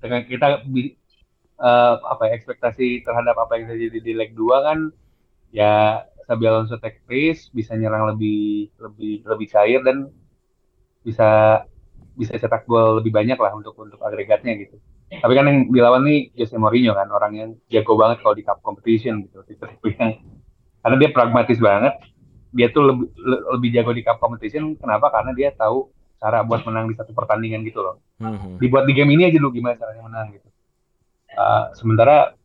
dengan 0.00 0.22
kita 0.24 0.46
uh, 1.60 1.94
apa 2.06 2.30
ya, 2.30 2.32
ekspektasi 2.38 3.04
terhadap 3.04 3.36
apa 3.36 3.58
yang 3.58 3.66
terjadi 3.68 3.98
di 4.00 4.12
leg 4.14 4.30
2 4.32 4.66
kan 4.66 4.78
ya 5.50 6.06
Sabi 6.24 6.48
Alonso 6.48 6.80
pace 6.80 7.52
bisa 7.52 7.76
nyerang 7.76 8.16
lebih 8.16 8.72
lebih 8.80 9.28
lebih 9.28 9.46
cair 9.52 9.84
dan 9.84 10.08
bisa 11.04 11.62
bisa 12.14 12.38
cetak 12.38 12.66
gol 12.66 13.02
lebih 13.02 13.10
banyak 13.10 13.38
lah 13.38 13.52
untuk 13.54 13.74
untuk 13.78 13.98
agregatnya 14.02 14.54
gitu. 14.58 14.78
Tapi 15.14 15.32
kan 15.34 15.44
yang 15.46 15.58
dilawan 15.70 16.02
nih 16.06 16.34
Jose 16.34 16.56
Mourinho 16.58 16.94
kan 16.94 17.06
orang 17.10 17.32
yang 17.34 17.50
jago 17.70 17.94
banget 17.94 18.22
kalau 18.22 18.34
di 18.34 18.42
cup 18.42 18.58
competition 18.62 19.26
gitu. 19.26 19.42
Tipe-tipe 19.46 19.94
yang 19.98 20.18
karena 20.84 20.96
dia 21.00 21.10
pragmatis 21.10 21.56
banget 21.56 21.96
dia 22.54 22.70
tuh 22.70 22.86
lebih 22.86 23.08
lebih 23.58 23.68
jago 23.74 23.90
di 23.90 24.06
cup 24.06 24.22
competition 24.22 24.78
kenapa 24.78 25.10
karena 25.10 25.34
dia 25.34 25.50
tahu 25.50 25.90
cara 26.22 26.46
buat 26.46 26.62
menang 26.62 26.86
di 26.86 26.94
satu 26.94 27.10
pertandingan 27.10 27.66
gitu 27.66 27.82
loh 27.82 27.96
mm-hmm. 28.22 28.62
dibuat 28.62 28.86
di 28.86 28.94
game 28.94 29.10
ini 29.16 29.28
aja 29.28 29.40
dulu 29.42 29.58
gimana 29.58 29.74
caranya 29.74 30.02
menang 30.06 30.26
gitu 30.38 30.48
uh, 31.34 31.74
sementara 31.74 32.38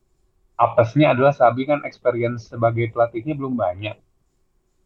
apesnya 0.57 1.13
adalah 1.13 1.31
Sabi 1.31 1.69
kan 1.69 1.85
experience 1.85 2.49
sebagai 2.49 2.89
pelatihnya 2.89 3.37
belum 3.37 3.53
banyak 3.53 3.95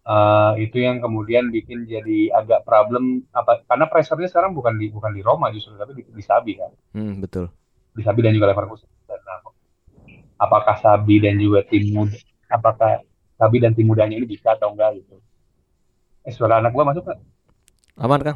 uh, 0.07 0.53
itu 0.59 0.79
yang 0.79 1.03
kemudian 1.03 1.51
bikin 1.51 1.87
jadi 1.87 2.31
agak 2.33 2.63
problem 2.67 3.27
apa 3.35 3.63
karena 3.67 3.85
pressure-nya 3.87 4.29
sekarang 4.29 4.55
bukan 4.55 4.75
di 4.79 4.91
bukan 4.93 5.11
di 5.11 5.21
Roma 5.23 5.51
justru 5.51 5.75
tapi 5.75 5.99
di, 5.99 6.03
di 6.07 6.23
Sabi 6.23 6.55
kan 6.59 6.71
mm, 6.95 7.23
betul 7.23 7.51
di 7.93 8.01
Sabi 8.01 8.19
dan 8.23 8.35
juga 8.35 8.51
Leverkusen 8.51 8.89
nah, 9.09 9.41
apakah 10.39 10.75
Sabi 10.79 11.19
dan 11.23 11.39
juga 11.39 11.63
tim 11.67 11.91
muda 11.91 12.15
apakah 12.53 13.01
Sabi 13.43 13.57
dan 13.59 13.73
tim 13.73 13.89
mudanya 13.89 14.15
ini 14.15 14.29
bisa 14.29 14.53
atau 14.53 14.71
enggak 14.71 15.01
gitu. 15.01 15.17
Eh 16.23 16.31
suara 16.31 16.61
anak 16.61 16.71
gua 16.71 16.87
masuk 16.87 17.03
nggak? 17.03 17.19
Aman 17.99 18.21
kan? 18.21 18.35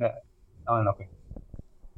Nggak, 0.00 0.14
aman 0.66 0.86
oke. 0.90 0.98
Okay. 0.98 1.08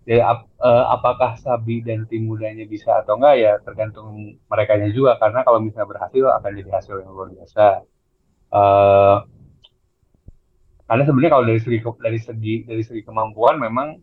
Ya, 0.09 0.25
ap, 0.25 0.49
uh, 0.61 0.89
apakah 0.93 1.37
Sabi 1.37 1.85
dan 1.85 2.09
tim 2.09 2.27
mudanya 2.27 2.65
bisa 2.65 3.05
atau 3.05 3.21
enggak 3.21 3.35
ya 3.39 3.53
tergantung 3.63 4.41
mereka 4.49 4.77
juga 4.91 5.21
karena 5.21 5.45
kalau 5.45 5.61
misalnya 5.61 5.89
berhasil 5.89 6.25
akan 6.29 6.51
jadi 6.59 6.71
hasil 6.77 6.95
yang 7.01 7.11
luar 7.15 7.29
biasa. 7.33 7.67
Uh, 8.49 9.25
karena 10.89 11.03
sebenarnya 11.05 11.33
kalau 11.37 11.45
dari 11.45 11.61
segi 11.61 11.79
dari 12.01 12.21
segi 12.21 12.55
dari 12.65 12.81
segi 12.81 13.05
kemampuan 13.05 13.61
memang 13.61 14.01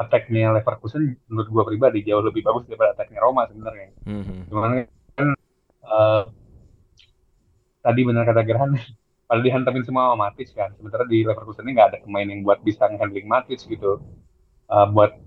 attacknya 0.00 0.54
Leverkusen 0.56 1.12
menurut 1.28 1.48
gua 1.52 1.64
pribadi 1.68 2.00
jauh 2.06 2.24
lebih 2.24 2.40
bagus 2.40 2.64
daripada 2.64 2.96
attacknya 2.96 3.20
Roma 3.20 3.44
sebenarnya. 3.50 3.92
Mm 4.08 4.22
-hmm. 4.22 4.40
Cuman 4.48 4.70
kan 5.14 5.28
uh, 5.84 6.22
tadi 7.84 8.00
benar 8.00 8.24
kata 8.24 8.42
Gerhan 8.48 8.80
kalau 9.28 9.42
dihantamin 9.46 9.84
semua 9.84 10.12
sama 10.12 10.16
Matic 10.28 10.48
kan 10.56 10.72
sementara 10.80 11.04
di 11.04 11.20
Leverkusen 11.20 11.68
ini 11.68 11.76
nggak 11.76 11.88
ada 11.92 11.98
pemain 12.00 12.28
yang 12.28 12.40
buat 12.40 12.64
bisa 12.64 12.88
handling 12.88 13.28
Matic 13.28 13.60
gitu 13.68 14.00
uh, 14.72 14.86
buat 14.88 15.20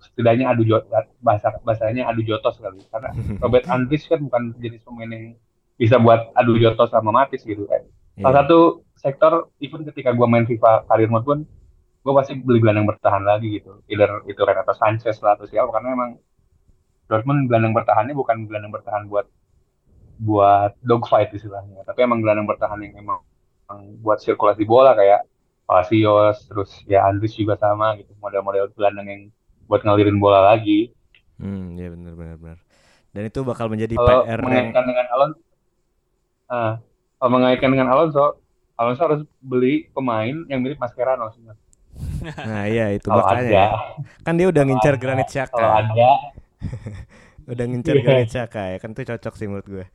setidaknya 0.00 0.48
adu 0.48 0.64
jot 0.64 0.88
bahasa 1.20 1.52
bahasanya 1.60 2.08
adu 2.08 2.24
jotos 2.24 2.56
kali 2.56 2.80
karena 2.88 3.12
Robert 3.44 3.68
Andris 3.68 4.08
kan 4.08 4.24
bukan 4.24 4.56
jenis 4.56 4.80
pemain 4.80 5.12
yang 5.12 5.24
bisa 5.80 5.96
buat 5.96 6.28
adu 6.36 6.60
jotos 6.60 6.92
sama 6.92 7.08
Matic 7.08 7.40
gitu 7.40 7.64
kan. 7.64 7.80
Yeah. 8.20 8.28
salah 8.28 8.44
satu 8.44 8.58
sektor 9.00 9.32
even 9.64 9.88
ketika 9.88 10.12
gue 10.12 10.26
main 10.28 10.44
FIFA 10.44 10.84
karir 10.84 11.08
mode 11.08 11.24
pun 11.24 11.38
gue 12.00 12.12
pasti 12.12 12.36
beli 12.36 12.60
gelandang 12.60 12.84
bertahan 12.84 13.24
lagi 13.24 13.48
gitu. 13.60 13.80
Either 13.88 14.20
itu 14.28 14.36
Renato 14.44 14.76
Sanchez 14.76 15.16
lah 15.24 15.40
atau 15.40 15.48
siapa 15.48 15.72
karena 15.72 15.96
emang 15.96 16.10
Dortmund 17.08 17.48
gelandang 17.48 17.72
bertahannya 17.72 18.12
bukan 18.12 18.44
gelandang 18.44 18.76
bertahan 18.76 19.08
buat 19.08 19.24
buat 20.20 20.76
dogfight 20.84 21.32
istilahnya. 21.32 21.80
Tapi 21.88 22.04
emang 22.04 22.20
gelandang 22.20 22.44
bertahan 22.44 22.76
yang 22.84 23.00
emang, 23.00 23.24
emang 23.68 23.80
buat 24.04 24.20
sirkulasi 24.20 24.68
bola 24.68 24.92
kayak 24.92 25.24
Palacios 25.64 26.44
terus 26.50 26.70
ya 26.84 27.08
Andris 27.08 27.32
juga 27.40 27.56
sama 27.56 27.96
gitu. 27.96 28.12
Model-model 28.20 28.68
gelandang 28.76 29.08
yang 29.08 29.22
buat 29.64 29.80
ngalirin 29.80 30.20
bola 30.20 30.52
lagi. 30.52 30.92
Hmm 31.40 31.72
ya 31.80 31.88
benar 31.88 32.12
benar 32.20 32.36
benar. 32.36 32.58
Dan 33.10 33.22
itu 33.26 33.40
bakal 33.42 33.66
menjadi 33.72 33.96
kalau 33.96 34.28
PR 34.28 34.40
mengaitkan 34.44 34.84
dengan 34.86 35.06
Alonso 35.16 35.49
uh, 36.50 36.76
kalau 37.22 37.30
mengaitkan 37.30 37.70
dengan 37.70 37.88
Alonso 37.94 38.42
Alonso 38.74 39.02
harus 39.06 39.20
beli 39.40 39.88
pemain 39.94 40.34
yang 40.50 40.60
mirip 40.60 40.76
Mascherano 40.76 41.30
nah 42.20 42.64
iya 42.68 42.92
itu 42.94 43.08
kalau 43.08 43.24
makanya 43.24 43.50
ada, 43.50 43.64
kan 44.22 44.34
dia 44.36 44.46
udah 44.48 44.62
ngincar 44.64 44.94
Granit 44.96 45.28
Xhaka. 45.28 45.52
Kalau 45.52 45.72
ada. 45.74 46.10
Udah 47.50 47.64
ngincar 47.66 47.98
yeah. 47.98 48.04
Granit 48.04 48.28
Xhaka 48.30 48.62
ya 48.72 48.78
kan 48.78 48.94
itu 48.94 49.02
cocok 49.04 49.34
sih 49.34 49.46
menurut 49.50 49.66
gue. 49.66 49.86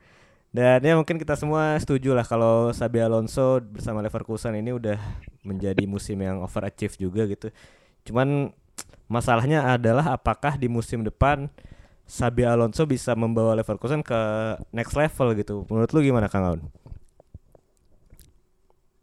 Dan 0.55 0.79
ya 0.83 0.95
mungkin 0.95 1.19
kita 1.19 1.35
semua 1.35 1.75
setuju 1.79 2.15
lah 2.15 2.23
kalau 2.23 2.71
Sabi 2.71 3.03
Alonso 3.03 3.59
bersama 3.59 3.99
Leverkusen 3.99 4.55
ini 4.55 4.71
udah 4.71 4.95
menjadi 5.43 5.83
musim 5.83 6.19
yang 6.23 6.43
overachieve 6.43 6.95
juga 6.95 7.27
gitu. 7.27 7.51
Cuman 8.07 8.51
masalahnya 9.11 9.67
adalah 9.75 10.15
apakah 10.15 10.55
di 10.55 10.71
musim 10.71 11.03
depan 11.03 11.51
Sabi 12.05 12.45
Alonso 12.45 12.85
bisa 12.85 13.17
membawa 13.17 13.57
Leverkusen 13.57 14.05
ke 14.05 14.21
next 14.69 14.93
level 14.93 15.33
gitu. 15.33 15.65
Menurut 15.69 15.89
lu 15.91 16.05
gimana 16.05 16.29
Kang 16.29 16.45
Aun? 16.45 16.61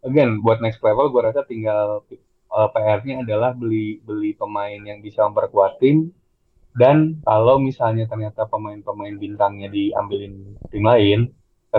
Again, 0.03 0.43
buat 0.43 0.59
next 0.59 0.83
level 0.83 1.11
gue 1.11 1.23
rasa 1.23 1.47
tinggal 1.47 2.03
uh, 2.51 2.69
PR-nya 2.75 3.23
adalah 3.23 3.55
beli 3.55 4.03
beli 4.03 4.35
pemain 4.35 4.79
yang 4.83 4.99
bisa 4.99 5.23
memperkuat 5.27 5.79
tim 5.79 6.11
dan 6.75 7.21
kalau 7.23 7.61
misalnya 7.61 8.09
ternyata 8.09 8.49
pemain-pemain 8.49 9.15
bintangnya 9.21 9.69
diambilin 9.69 10.57
tim 10.73 10.83
lain, 10.83 11.31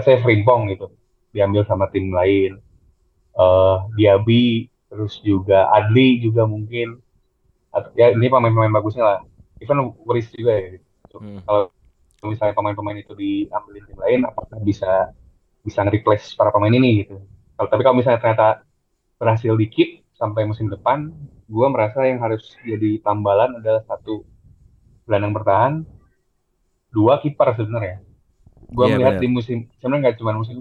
saya 0.01 0.21
Frimpong 0.21 0.71
gitu 0.71 0.87
diambil 1.33 1.65
sama 1.65 1.89
tim 1.89 2.13
lain 2.13 2.61
uh, 3.37 3.85
Diaby 3.97 4.69
terus 4.89 5.17
juga 5.25 5.69
Adli 5.73 6.21
juga 6.21 6.45
mungkin 6.45 7.01
ya 7.97 8.13
ini 8.13 8.29
pemain-pemain 8.29 8.69
bagusnya 8.69 9.03
lah 9.03 9.19
even 9.57 9.93
Waris 10.05 10.29
juga 10.29 10.53
ya 10.53 10.77
gitu. 10.77 10.85
Hmm. 11.19 11.41
kalau 11.45 11.69
misalnya 12.23 12.55
pemain-pemain 12.55 12.97
itu 13.03 13.13
diambilin 13.13 13.83
tim 13.83 13.99
lain 13.99 14.21
apakah 14.23 14.57
bisa 14.63 15.11
bisa 15.63 15.83
nge-replace 15.83 16.35
para 16.39 16.49
pemain 16.49 16.71
ini 16.71 17.03
gitu 17.03 17.19
kalau 17.59 17.67
tapi 17.69 17.81
kalau 17.83 17.95
misalnya 17.99 18.19
ternyata 18.19 18.63
berhasil 19.19 19.53
dikit 19.59 20.03
sampai 20.15 20.47
musim 20.47 20.71
depan 20.71 21.11
gue 21.47 21.67
merasa 21.67 22.07
yang 22.07 22.23
harus 22.23 22.55
jadi 22.63 23.03
tambalan 23.03 23.59
adalah 23.59 23.83
satu 23.83 24.23
gelandang 25.03 25.35
bertahan 25.35 25.73
dua 26.95 27.19
kiper 27.19 27.55
sebenarnya 27.59 27.99
gue 28.73 28.85
yeah, 28.87 28.95
melihat 28.97 29.15
bener. 29.19 29.23
di 29.23 29.29
musim 29.29 29.57
sebenarnya 29.77 30.01
nggak 30.09 30.17
cuma 30.23 30.31
musim 30.39 30.57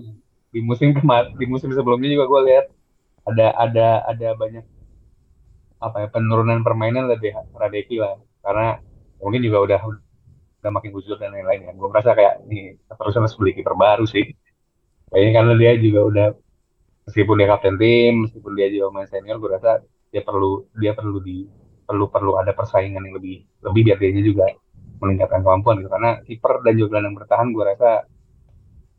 di 0.53 0.61
musim 0.61 0.93
kemar 0.93 1.33
di 1.39 1.47
musim 1.49 1.71
sebelumnya 1.73 2.11
juga 2.13 2.27
gue 2.29 2.41
lihat 2.51 2.67
ada 3.25 3.47
ada 3.57 3.89
ada 4.11 4.29
banyak 4.35 4.67
apa 5.83 6.07
ya 6.07 6.09
penurunan 6.11 6.63
permainan 6.63 7.11
lebih 7.11 7.35
Radeki 7.55 7.99
lah 7.99 8.19
karena 8.43 8.79
mungkin 9.19 9.43
juga 9.43 9.59
udah 9.63 9.81
udah 10.63 10.71
makin 10.71 10.95
gusur 10.95 11.19
dan 11.19 11.35
lain-lain 11.35 11.67
ya 11.67 11.73
gue 11.75 11.89
merasa 11.91 12.15
kayak 12.15 12.47
ini 12.47 12.79
terus 12.87 13.19
harus 13.19 13.35
beli 13.35 13.53
kiper 13.59 13.75
baru 13.75 14.07
sih. 14.07 14.31
Kayaknya 15.11 15.33
karena 15.35 15.53
dia 15.59 15.73
juga 15.83 16.01
udah 16.07 16.29
meskipun 17.11 17.35
dia 17.35 17.49
kapten 17.51 17.75
tim 17.83 18.15
meskipun 18.31 18.53
dia 18.55 18.71
juga 18.71 18.87
main 18.95 19.11
senior 19.11 19.43
gue 19.43 19.51
rasa 19.51 19.83
dia 20.15 20.23
perlu 20.23 20.71
dia 20.79 20.95
perlu 20.95 21.19
di 21.19 21.51
perlu 21.83 22.07
perlu 22.07 22.39
ada 22.39 22.55
persaingan 22.55 23.03
yang 23.03 23.19
lebih 23.19 23.43
lebih 23.67 23.91
biar 23.91 23.99
dia 23.99 24.23
juga 24.23 24.47
meningkatkan 25.03 25.43
kemampuan 25.43 25.83
gitu. 25.83 25.91
Karena 25.91 26.23
kiper 26.23 26.63
dan 26.63 26.75
juga 26.79 26.89
gelandang 26.95 27.17
bertahan 27.19 27.49
gue 27.51 27.65
rasa 27.67 27.91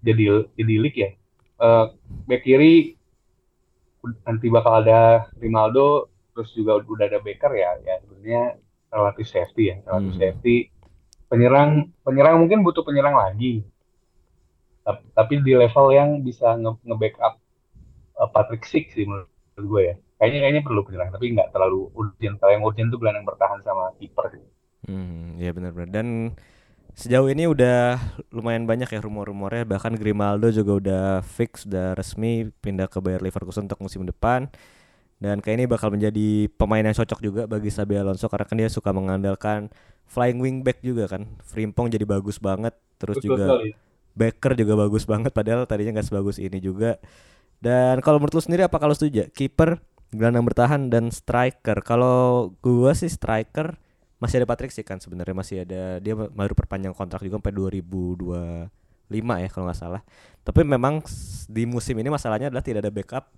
jadi 0.03 0.23
jadi 0.59 0.73
leak 0.83 0.95
ya. 0.99 1.09
Uh, 1.63 1.95
back 2.27 2.43
kiri 2.43 2.99
nanti 4.27 4.51
bakal 4.51 4.83
ada 4.83 5.31
Ronaldo 5.39 6.11
terus 6.35 6.51
juga 6.51 6.81
udah 6.81 7.07
ada 7.07 7.23
Becker 7.23 7.55
ya 7.55 7.71
ya 7.87 7.95
sebenarnya 8.03 8.59
relatif 8.91 9.25
safety 9.31 9.63
ya 9.71 9.75
relatif 9.87 10.13
hmm. 10.17 10.19
safety 10.19 10.72
penyerang 11.33 11.89
penyerang 12.05 12.37
mungkin 12.45 12.61
butuh 12.61 12.85
penyerang 12.85 13.17
lagi 13.17 13.65
tapi 15.17 15.33
di 15.41 15.53
level 15.57 15.87
yang 15.95 16.09
bisa 16.21 16.53
nge-backup 16.61 17.41
uh, 18.21 18.29
Patrick 18.29 18.61
Six 18.69 18.93
sih 18.93 19.09
menurut 19.09 19.31
gue 19.57 19.81
ya 19.89 19.95
kayaknya 20.21 20.39
kayaknya 20.45 20.61
perlu 20.61 20.81
penjelasan 20.85 21.13
tapi 21.17 21.33
nggak 21.33 21.49
terlalu 21.49 21.89
urgent 21.97 22.35
kalau 22.37 22.51
yang 22.53 22.63
urgent 22.67 22.89
tuh 22.93 22.99
gelandang 23.01 23.25
bertahan 23.25 23.59
sama 23.65 23.95
kiper 23.97 24.27
sih 24.37 24.43
Hmm, 24.87 25.39
ya 25.39 25.55
benar-benar. 25.55 25.89
Dan 25.91 26.07
sejauh 26.93 27.31
ini 27.31 27.47
udah 27.47 27.97
lumayan 28.35 28.67
banyak 28.67 28.89
ya 28.91 28.99
rumor-rumornya. 29.03 29.63
Bahkan 29.67 29.95
Grimaldo 29.95 30.51
juga 30.51 30.71
udah 30.79 31.03
fix, 31.23 31.63
udah 31.67 31.95
resmi 31.95 32.51
pindah 32.63 32.87
ke 32.91 32.99
Bayer 32.99 33.23
Leverkusen 33.23 33.65
untuk 33.67 33.79
musim 33.83 34.03
depan. 34.03 34.51
Dan 35.23 35.39
kayak 35.39 35.55
ini 35.63 35.65
bakal 35.71 35.89
menjadi 35.95 36.51
pemain 36.59 36.83
yang 36.83 36.95
cocok 36.95 37.19
juga 37.23 37.41
bagi 37.47 37.71
Xabi 37.71 37.95
Alonso 37.95 38.27
karena 38.27 38.45
kan 38.49 38.57
dia 38.59 38.67
suka 38.67 38.91
mengandalkan 38.91 39.71
flying 40.13 40.37
wingback 40.37 40.85
juga 40.85 41.09
kan. 41.09 41.25
Frimpong 41.41 41.89
jadi 41.89 42.05
bagus 42.05 42.37
banget. 42.37 42.77
Terus 43.01 43.17
Betul 43.17 43.27
juga 43.33 43.45
sekali. 43.49 43.69
Becker 44.13 44.53
juga 44.53 44.73
bagus 44.77 45.03
banget 45.09 45.33
padahal 45.33 45.65
tadinya 45.65 45.97
nggak 45.97 46.07
sebagus 46.13 46.37
ini 46.37 46.61
juga. 46.61 47.01
Dan 47.57 47.97
kalau 48.05 48.21
menurut 48.21 48.37
lu 48.37 48.43
sendiri 48.45 48.61
apa 48.61 48.77
kalau 48.77 48.93
setuju? 48.93 49.25
Kiper, 49.33 49.81
gelandang 50.13 50.45
bertahan 50.45 50.93
dan 50.93 51.09
striker. 51.09 51.81
Kalau 51.81 52.53
gua 52.61 52.93
sih 52.93 53.09
striker 53.09 53.73
masih 54.21 54.39
ada 54.39 54.47
Patrick 54.47 54.71
sih 54.71 54.85
kan 54.87 55.01
sebenarnya 55.03 55.35
masih 55.35 55.67
ada 55.67 55.99
dia 55.99 56.15
baru 56.15 56.55
perpanjang 56.55 56.95
kontrak 56.95 57.19
juga 57.27 57.43
sampai 57.43 57.51
2025 57.51 58.31
ya 59.43 59.49
kalau 59.51 59.65
nggak 59.67 59.79
salah. 59.81 60.01
Tapi 60.45 60.61
memang 60.63 61.03
di 61.49 61.63
musim 61.67 61.97
ini 61.99 62.07
masalahnya 62.07 62.53
adalah 62.53 62.63
tidak 62.63 62.87
ada 62.87 62.93
backup 62.93 63.33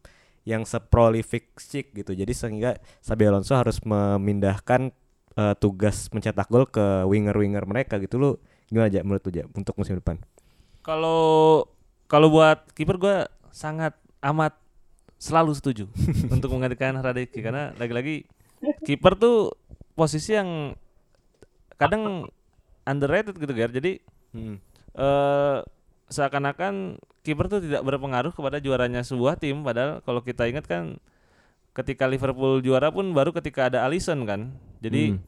yang 0.45 0.61
seprolific 0.61 1.57
Schick 1.57 1.95
gitu. 1.97 2.13
Jadi 2.13 2.33
sehingga 2.35 2.77
Xabi 3.01 3.23
Alonso 3.25 3.57
harus 3.57 3.81
memindahkan 3.81 4.93
eh, 5.39 5.53
tugas 5.59 6.07
mencetak 6.11 6.47
gol 6.51 6.65
ke 6.67 7.05
winger-winger 7.07 7.63
mereka 7.67 7.99
gitu 8.01 8.15
lu 8.17 8.29
gimana 8.69 8.89
aja 8.89 8.99
menurut 9.05 9.23
lu 9.27 9.31
Ja, 9.35 9.45
untuk 9.53 9.75
musim 9.77 9.99
depan? 9.99 10.17
Kalau 10.85 11.65
kalau 12.05 12.27
buat 12.29 12.69
kiper 12.77 12.97
gue 13.01 13.17
sangat 13.49 13.97
amat 14.21 14.53
selalu 15.17 15.51
setuju 15.57 15.85
untuk 16.33 16.53
menggantikan 16.53 16.97
Radeki 16.99 17.39
karena 17.41 17.73
lagi-lagi 17.79 18.27
kiper 18.85 19.17
tuh 19.17 19.53
posisi 19.97 20.35
yang 20.35 20.75
kadang 21.75 22.29
underrated 22.85 23.35
gitu 23.37 23.53
Gar. 23.53 23.71
Jadi 23.73 23.99
Hmm. 24.35 24.59
eh 24.99 25.59
seakan-akan 26.11 26.99
kiper 27.23 27.47
tuh 27.47 27.63
tidak 27.63 27.81
berpengaruh 27.87 28.35
kepada 28.35 28.59
juaranya 28.59 29.01
sebuah 29.01 29.39
tim 29.39 29.63
padahal 29.63 30.03
kalau 30.03 30.19
kita 30.21 30.45
ingat 30.45 30.67
kan 30.67 30.99
ketika 31.75 32.07
Liverpool 32.07 32.63
juara 32.63 32.89
pun 32.89 33.11
baru 33.11 33.29
ketika 33.29 33.67
ada 33.67 33.83
Alisson 33.83 34.23
kan. 34.23 34.55
Jadi 34.79 35.13
Hmm. 35.13 35.21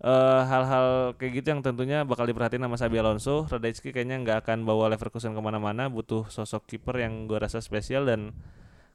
eh, 0.00 0.42
hal-hal 0.46 1.12
kayak 1.18 1.32
gitu 1.36 1.46
yang 1.50 1.60
tentunya 1.60 2.06
bakal 2.06 2.24
diperhatiin 2.24 2.62
sama 2.62 2.78
Xabi 2.78 2.96
Alonso. 2.96 3.44
Radecki 3.44 3.90
kayaknya 3.90 4.16
nggak 4.16 4.46
akan 4.46 4.64
bawa 4.64 4.88
Leverkusen 4.88 5.34
ke 5.34 5.42
mana-mana, 5.42 5.92
butuh 5.92 6.24
sosok 6.26 6.64
kiper 6.64 6.96
yang 6.96 7.26
gue 7.26 7.36
rasa 7.36 7.60
spesial 7.60 8.08
dan 8.08 8.32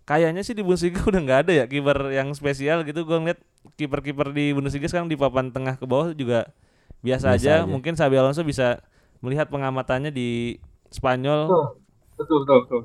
kayaknya 0.04 0.42
sih 0.42 0.54
di 0.54 0.66
Bundesliga 0.66 1.06
udah 1.12 1.22
nggak 1.22 1.40
ada 1.46 1.52
ya 1.54 1.66
kiper 1.68 2.10
yang 2.10 2.34
spesial 2.34 2.82
gitu. 2.82 3.06
Gue 3.06 3.22
ngeliat 3.22 3.38
kiper-kiper 3.76 4.34
di 4.34 4.56
Bundesliga 4.56 4.90
sekarang 4.90 5.06
di 5.06 5.14
papan 5.14 5.54
tengah 5.54 5.78
ke 5.78 5.86
bawah 5.86 6.10
juga 6.10 6.50
biasa, 7.04 7.34
Biasa 7.34 7.38
aja. 7.38 7.54
aja. 7.62 7.70
Mungkin 7.70 7.94
Xabi 7.94 8.16
Alonso 8.18 8.42
bisa 8.42 8.82
melihat 9.22 9.46
pengamatannya 9.50 10.10
di 10.10 10.58
Spanyol 10.90 11.50
betul 12.16 12.46
betul 12.46 12.58
betul 12.66 12.82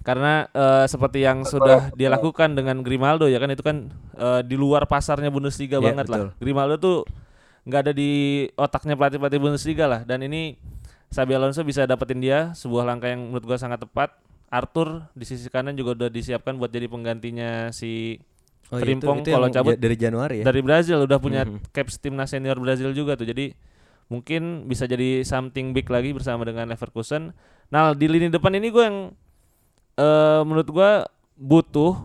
karena 0.00 0.48
eh, 0.50 0.84
seperti 0.84 1.20
yang 1.20 1.44
sudah 1.44 1.92
dia 1.92 2.08
lakukan 2.08 2.52
dengan 2.52 2.80
Grimaldo 2.80 3.26
ya 3.26 3.36
kan 3.36 3.48
itu 3.48 3.60
kan 3.60 3.88
eh, 4.16 4.40
di 4.42 4.56
luar 4.56 4.84
pasarnya 4.84 5.28
Bundesliga 5.28 5.76
Iya, 5.78 5.86
banget 5.92 6.06
betul. 6.08 6.16
lah. 6.16 6.30
Grimaldo 6.36 6.76
tuh 6.76 6.96
nggak 7.60 7.80
ada 7.84 7.92
di 7.92 8.10
otaknya 8.54 8.96
pelatih-pelatih 8.96 9.38
Bundesliga 9.38 9.84
lah 9.84 10.00
dan 10.02 10.20
ini 10.20 10.56
Xabi 11.10 11.34
Alonso 11.34 11.60
bisa 11.60 11.84
dapetin 11.84 12.18
dia 12.18 12.54
sebuah 12.54 12.86
langkah 12.86 13.10
yang 13.10 13.28
menurut 13.28 13.44
gua 13.44 13.58
sangat 13.58 13.82
tepat. 13.82 14.14
Arthur 14.50 15.06
di 15.12 15.22
sisi 15.22 15.46
kanan 15.46 15.78
juga 15.78 15.94
udah 15.94 16.10
disiapkan 16.10 16.58
buat 16.58 16.68
jadi 16.68 16.86
penggantinya 16.86 17.70
si 17.70 18.18
Oh, 18.66 18.78
Frimpong 18.78 19.22
yang 19.22 19.34
kalau 19.34 19.48
cabut 19.48 19.74
dari 19.74 19.94
Januari 19.94 20.36
ya. 20.42 20.44
dari 20.46 20.62
Brazil 20.62 21.02
udah 21.02 21.18
punya 21.18 21.42
Mhm. 21.42 21.70
caps 21.70 21.98
timnas 21.98 22.30
senior 22.30 22.54
Brazil 22.54 22.90
juga 22.90 23.14
tuh. 23.14 23.26
Jadi 23.26 23.50
mungkin 24.06 24.66
bisa 24.66 24.86
jadi 24.86 25.22
something 25.22 25.70
big 25.70 25.86
lagi 25.86 26.10
bersama 26.10 26.42
dengan 26.42 26.66
Leverkusen. 26.66 27.34
Nah, 27.68 27.94
di 27.94 28.06
lini 28.06 28.26
depan 28.26 28.50
ini 28.52 28.70
gue 28.70 28.82
yang 28.82 28.98
eh 30.00 30.40
menurut 30.48 30.68
gue 30.72 30.90
butuh 31.36 32.00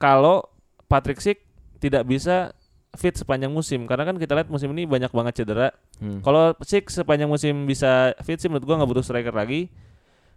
kalau 0.00 0.44
Patrick 0.88 1.20
Schick 1.20 1.44
tidak 1.80 2.08
bisa 2.08 2.56
fit 2.94 3.12
sepanjang 3.12 3.50
musim 3.50 3.84
karena 3.84 4.06
kan 4.06 4.16
kita 4.16 4.38
lihat 4.38 4.48
musim 4.48 4.70
ini 4.72 4.86
banyak 4.86 5.10
banget 5.10 5.42
cedera. 5.42 5.74
Hmm. 5.98 6.22
Kalau 6.22 6.54
Schick 6.62 6.88
sepanjang 6.88 7.28
musim 7.28 7.66
bisa 7.66 8.14
fit 8.22 8.38
sih 8.38 8.48
menurut 8.48 8.64
gua 8.64 8.76
nggak 8.80 8.90
butuh 8.90 9.04
striker 9.04 9.34
lagi 9.34 9.68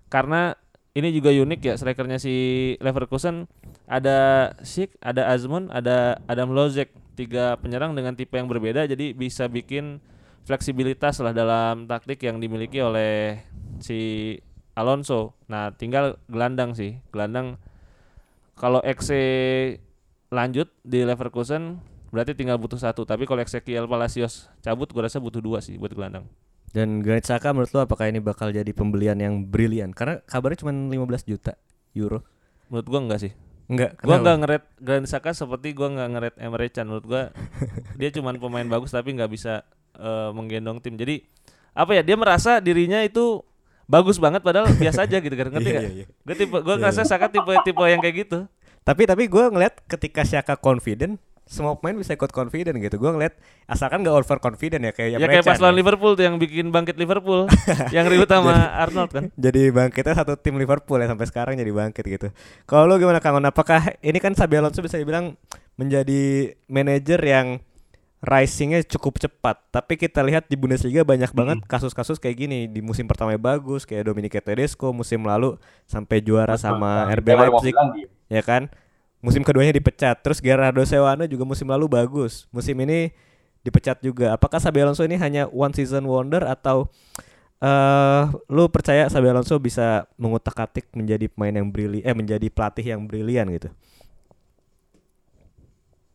karena 0.09 0.57
ini 0.97 1.13
juga 1.13 1.29
unik 1.29 1.61
ya 1.61 1.73
strikernya 1.77 2.17
si 2.17 2.33
Leverkusen 2.81 3.45
ada 3.85 4.51
Schick, 4.65 4.97
ada 4.97 5.29
Azmoun, 5.29 5.69
ada 5.69 6.17
Adam 6.25 6.49
Lozek 6.49 6.89
tiga 7.13 7.57
penyerang 7.61 7.93
dengan 7.93 8.17
tipe 8.17 8.33
yang 8.37 8.49
berbeda 8.49 8.89
jadi 8.89 9.13
bisa 9.13 9.45
bikin 9.45 10.01
fleksibilitas 10.45 11.21
lah 11.21 11.33
dalam 11.33 11.85
taktik 11.85 12.23
yang 12.25 12.41
dimiliki 12.41 12.81
oleh 12.81 13.41
si 13.83 14.33
Alonso. 14.77 15.33
Nah, 15.49 15.73
tinggal 15.73 16.21
gelandang 16.29 16.77
sih. 16.77 17.01
Gelandang 17.09 17.57
kalau 18.53 18.77
Exe 18.85 19.17
lanjut 20.29 20.69
di 20.85 21.01
Leverkusen 21.01 21.81
berarti 22.13 22.37
tinggal 22.37 22.61
butuh 22.61 22.77
satu. 22.77 23.01
Tapi 23.09 23.25
kalau 23.25 23.41
Ezekiel 23.41 23.89
Palacios 23.89 24.53
cabut, 24.61 24.85
gue 24.93 25.01
rasa 25.01 25.17
butuh 25.17 25.41
dua 25.41 25.65
sih 25.65 25.81
buat 25.81 25.97
gelandang. 25.97 26.29
Dan 26.77 26.99
Granit 26.99 27.25
Xhaka 27.25 27.55
menurut 27.55 27.71
lu 27.71 27.79
apakah 27.79 28.11
ini 28.11 28.19
bakal 28.19 28.51
jadi 28.51 28.69
pembelian 28.75 29.17
yang 29.17 29.47
brilian? 29.47 29.95
Karena 29.95 30.19
kabarnya 30.27 30.61
cuma 30.61 30.75
15 30.75 31.25
juta 31.25 31.55
euro. 31.95 32.21
Menurut 32.67 32.87
gua 32.91 32.99
enggak 33.07 33.21
sih. 33.23 33.33
Enggak, 33.67 33.99
Gua 34.03 34.19
enggak 34.19 34.37
ngeret 34.43 34.63
Granit 34.77 35.07
Xhaka 35.09 35.31
seperti 35.31 35.71
gua 35.71 35.89
enggak 35.95 36.09
ngeret 36.13 36.35
Emre 36.37 36.67
Can. 36.69 36.85
Menurut 36.91 37.05
gua 37.07 37.21
dia 37.99 38.09
cuman 38.11 38.35
pemain 38.37 38.67
bagus 38.67 38.91
tapi 38.91 39.15
nggak 39.15 39.31
bisa 39.31 39.63
eh, 39.95 40.29
menggendong 40.35 40.83
tim. 40.83 40.99
Jadi 40.99 41.23
apa 41.71 41.95
ya? 41.95 42.03
Dia 42.03 42.19
merasa 42.19 42.59
dirinya 42.59 42.99
itu 42.99 43.41
bagus 43.87 44.17
banget 44.17 44.39
padahal 44.39 44.67
biasa 44.69 45.03
aja 45.03 45.17
gitu 45.17 45.31
kan. 45.31 45.47
Ngerti 45.53 45.65
Iya, 45.65 45.73
nggak? 45.73 45.83
iya, 45.87 45.91
iya. 45.97 46.05
Gue 46.05 46.35
tipe 46.35 46.57
Iya, 46.57 46.73
ngerasa. 46.77 47.01
Xhaka 47.03 47.27
tipe 47.27 47.51
tipe 47.63 47.83
yang 47.83 47.99
kayak 47.99 48.15
gitu. 48.23 48.39
Tapi 48.83 49.03
tapi 49.03 49.23
gue 49.25 49.43
ngeliat 49.47 49.83
ketika 49.83 50.23
Xhaka 50.23 50.55
confident, 50.55 51.15
semua 51.43 51.75
pemain 51.75 51.95
bisa 51.95 52.11
ikut 52.11 52.27
confident 52.29 52.75
gitu. 52.77 52.95
Gue 52.95 53.07
ngeliat 53.09 53.35
asalkan 53.63 53.99
gak 53.99 54.11
over 54.11 54.37
confident 54.37 54.79
ya 54.81 54.91
kayak 54.91 55.09
Ya 55.15 55.23
kayak 55.25 55.43
pas 55.43 55.55
Can 55.55 55.63
lawan 55.63 55.75
ya. 55.75 55.79
Liverpool 55.79 56.11
tuh 56.13 56.23
yang 56.23 56.35
bikin 56.35 56.67
bangkit 56.69 56.95
Liverpool, 56.95 57.47
yang 57.95 58.03
ribut 58.05 58.27
sama 58.27 58.51
Arnold 58.77 59.11
kan. 59.11 59.23
Jadi 59.33 59.71
bangkitnya 59.71 60.13
satu 60.13 60.35
tim 60.35 60.55
Liverpool 60.55 60.99
ya 60.99 61.07
sampai 61.07 61.23
sekarang 61.25 61.53
jadi 61.55 61.71
bangkit 61.71 62.03
gitu. 62.05 62.27
Kalau 62.63 62.83
lu 62.85 62.95
gimana 62.95 63.19
Kang? 63.19 63.39
Apakah 63.39 63.95
ini 63.99 64.19
kan 64.19 64.35
Xabi 64.35 64.59
Alonso 64.59 64.79
bisa 64.79 64.95
dibilang 64.95 65.35
menjadi 65.75 66.51
manajer 66.67 67.19
yang 67.21 67.47
risingnya 68.21 68.81
cukup 68.81 69.21
cepat. 69.21 69.61
Tapi 69.69 69.93
kita 69.97 70.25
lihat 70.25 70.49
di 70.49 70.57
Bundesliga 70.57 71.05
banyak 71.05 71.29
banget 71.33 71.57
kasus-kasus 71.69 72.17
kayak 72.17 72.37
gini. 72.47 72.59
Di 72.65 72.81
musim 72.81 73.05
pertama 73.05 73.33
bagus 73.37 73.85
kayak 73.85 74.09
Dominique 74.09 74.41
Tedesco, 74.41 74.89
musim 74.89 75.21
lalu 75.21 75.55
sampai 75.85 76.21
juara 76.21 76.57
sama 76.57 77.05
Nah, 77.05 77.13
RB 77.13 77.27
Leipzig 77.37 77.73
ya 78.27 78.41
kan? 78.41 78.69
Musim 79.21 79.41
keduanya 79.45 79.73
dipecat. 79.73 80.17
Terus 80.21 80.41
Gerardo 80.41 80.81
Sewano 80.85 81.25
juga 81.29 81.45
musim 81.45 81.69
lalu 81.69 81.85
bagus. 81.89 82.49
Musim 82.49 82.77
ini 82.81 83.13
dipecat 83.61 84.01
juga. 84.01 84.33
Apakah 84.33 84.61
Xabi 84.61 84.81
Alonso 84.81 85.03
ini 85.05 85.17
hanya 85.17 85.45
one 85.49 85.73
season 85.73 86.05
wonder 86.05 86.45
atau 86.45 86.89
eh 87.57 88.23
lu 88.53 88.69
percaya 88.69 89.09
Xabi 89.09 89.33
Alonso 89.33 89.57
bisa 89.57 90.05
mengutak-atik 90.17 90.93
menjadi 90.93 91.25
pemain 91.25 91.53
yang 91.53 91.67
brilian 91.73 92.05
eh 92.05 92.13
menjadi 92.13 92.47
pelatih 92.53 92.85
yang 92.93 93.01
brilian 93.09 93.49
gitu? 93.49 93.69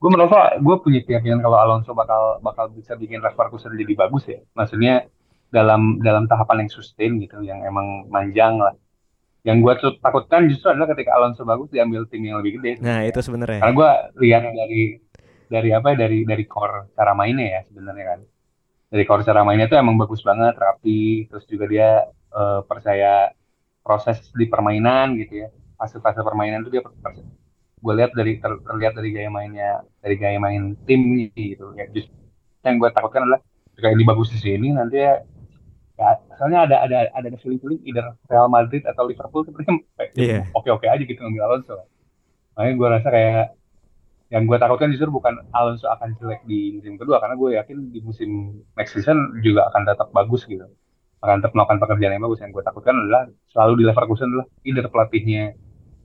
Gue 0.03 0.11
merasa 0.11 0.59
gue 0.59 0.77
punya 0.83 1.01
keyakinan 1.07 1.39
kalau 1.39 1.63
Alonso 1.63 1.95
bakal 1.95 2.43
bakal 2.43 2.75
bisa 2.75 2.99
bikin 2.99 3.23
Leverkusen 3.23 3.79
jadi 3.79 3.95
bagus 3.95 4.27
ya. 4.27 4.43
Maksudnya 4.59 5.07
dalam 5.55 6.03
dalam 6.03 6.27
tahapan 6.27 6.67
yang 6.67 6.71
sustain 6.75 7.23
gitu, 7.23 7.39
yang 7.47 7.63
emang 7.63 8.11
manjang 8.11 8.59
lah. 8.59 8.75
Yang 9.47 9.57
gue 9.63 9.73
tuh 9.79 9.93
takutkan 10.03 10.51
justru 10.51 10.75
adalah 10.75 10.91
ketika 10.91 11.15
Alonso 11.15 11.47
bagus 11.47 11.71
diambil 11.71 12.11
tim 12.11 12.27
yang 12.27 12.43
lebih 12.43 12.59
gede. 12.59 12.83
Nah, 12.83 13.07
itu 13.07 13.23
sebenarnya. 13.23 13.63
Karena 13.63 13.75
gue 13.79 13.91
lihat 14.27 14.43
dari 14.51 14.83
dari 15.47 15.71
apa 15.71 15.95
ya, 15.95 15.97
dari 16.03 16.19
dari 16.27 16.45
core 16.51 16.91
cara 16.99 17.15
mainnya 17.15 17.47
ya 17.47 17.61
sebenarnya 17.71 18.05
kan. 18.11 18.21
Dari 18.91 19.05
core 19.07 19.23
cara 19.23 19.47
mainnya 19.47 19.71
tuh 19.71 19.79
emang 19.79 19.95
bagus 20.03 20.27
banget, 20.27 20.59
rapi, 20.59 21.31
terus 21.31 21.47
juga 21.47 21.71
dia 21.71 22.11
eh, 22.11 22.61
percaya 22.67 23.31
proses 23.87 24.19
di 24.35 24.51
permainan 24.51 25.15
gitu 25.15 25.47
ya. 25.47 25.49
Fase-fase 25.79 26.27
permainan 26.27 26.67
tuh 26.67 26.75
dia 26.75 26.83
gue 27.83 27.93
lihat 27.99 28.13
dari 28.15 28.39
ter- 28.39 28.63
terlihat 28.63 28.95
dari 28.95 29.11
gaya 29.11 29.29
mainnya, 29.29 29.83
dari 29.99 30.15
gaya 30.15 30.39
main 30.39 30.79
tim 30.87 31.01
gitu. 31.35 31.75
Ya 31.75 31.87
justru 31.91 32.15
yang 32.63 32.79
gue 32.79 32.91
takutkan 32.95 33.27
adalah 33.27 33.43
jika 33.75 33.89
ini 33.91 34.05
bagus 34.07 34.31
di 34.31 34.39
sini 34.39 34.71
nanti 34.71 35.03
ya 35.03 35.19
ya 35.99 36.17
soalnya 36.41 36.65
ada 36.67 36.77
ada 36.87 36.97
ada 37.13 37.27
ada 37.29 37.39
feeling 37.43 37.61
feeling 37.61 37.81
either 37.85 38.17
Real 38.31 38.49
Madrid 38.49 38.83
atau 38.89 39.05
Liverpool 39.05 39.45
sebenarnya 39.45 39.75
Iya. 40.17 40.41
oke 40.57 40.69
oke 40.73 40.87
aja 40.89 41.03
gitu 41.05 41.21
ngambil 41.21 41.43
Alonso 41.47 41.85
makanya 42.57 42.75
gue 42.81 42.89
rasa 42.89 43.09
kayak 43.13 43.45
yang 44.33 44.49
gue 44.49 44.57
takutkan 44.57 44.89
justru 44.93 45.13
bukan 45.13 45.35
Alonso 45.53 45.89
akan 45.93 46.17
jelek 46.17 46.41
di 46.49 46.81
musim 46.81 46.97
kedua 46.97 47.21
karena 47.21 47.37
gue 47.37 47.51
yakin 47.61 47.77
di 47.93 48.01
musim 48.01 48.31
next 48.77 48.97
season 48.97 49.37
juga 49.45 49.69
akan 49.69 49.83
tetap 49.85 50.09
bagus 50.17 50.49
gitu 50.49 50.65
akan 51.23 51.39
tetap 51.45 51.53
melakukan 51.55 51.79
pekerjaan 51.85 52.13
yang 52.17 52.25
bagus 52.25 52.41
yang 52.41 52.51
gue 52.51 52.65
takutkan 52.65 52.95
adalah 52.97 53.29
selalu 53.53 53.73
di 53.81 53.85
Leverkusen 53.89 54.29
adalah 54.33 54.47
either 54.65 54.87
pelatihnya 54.89 55.45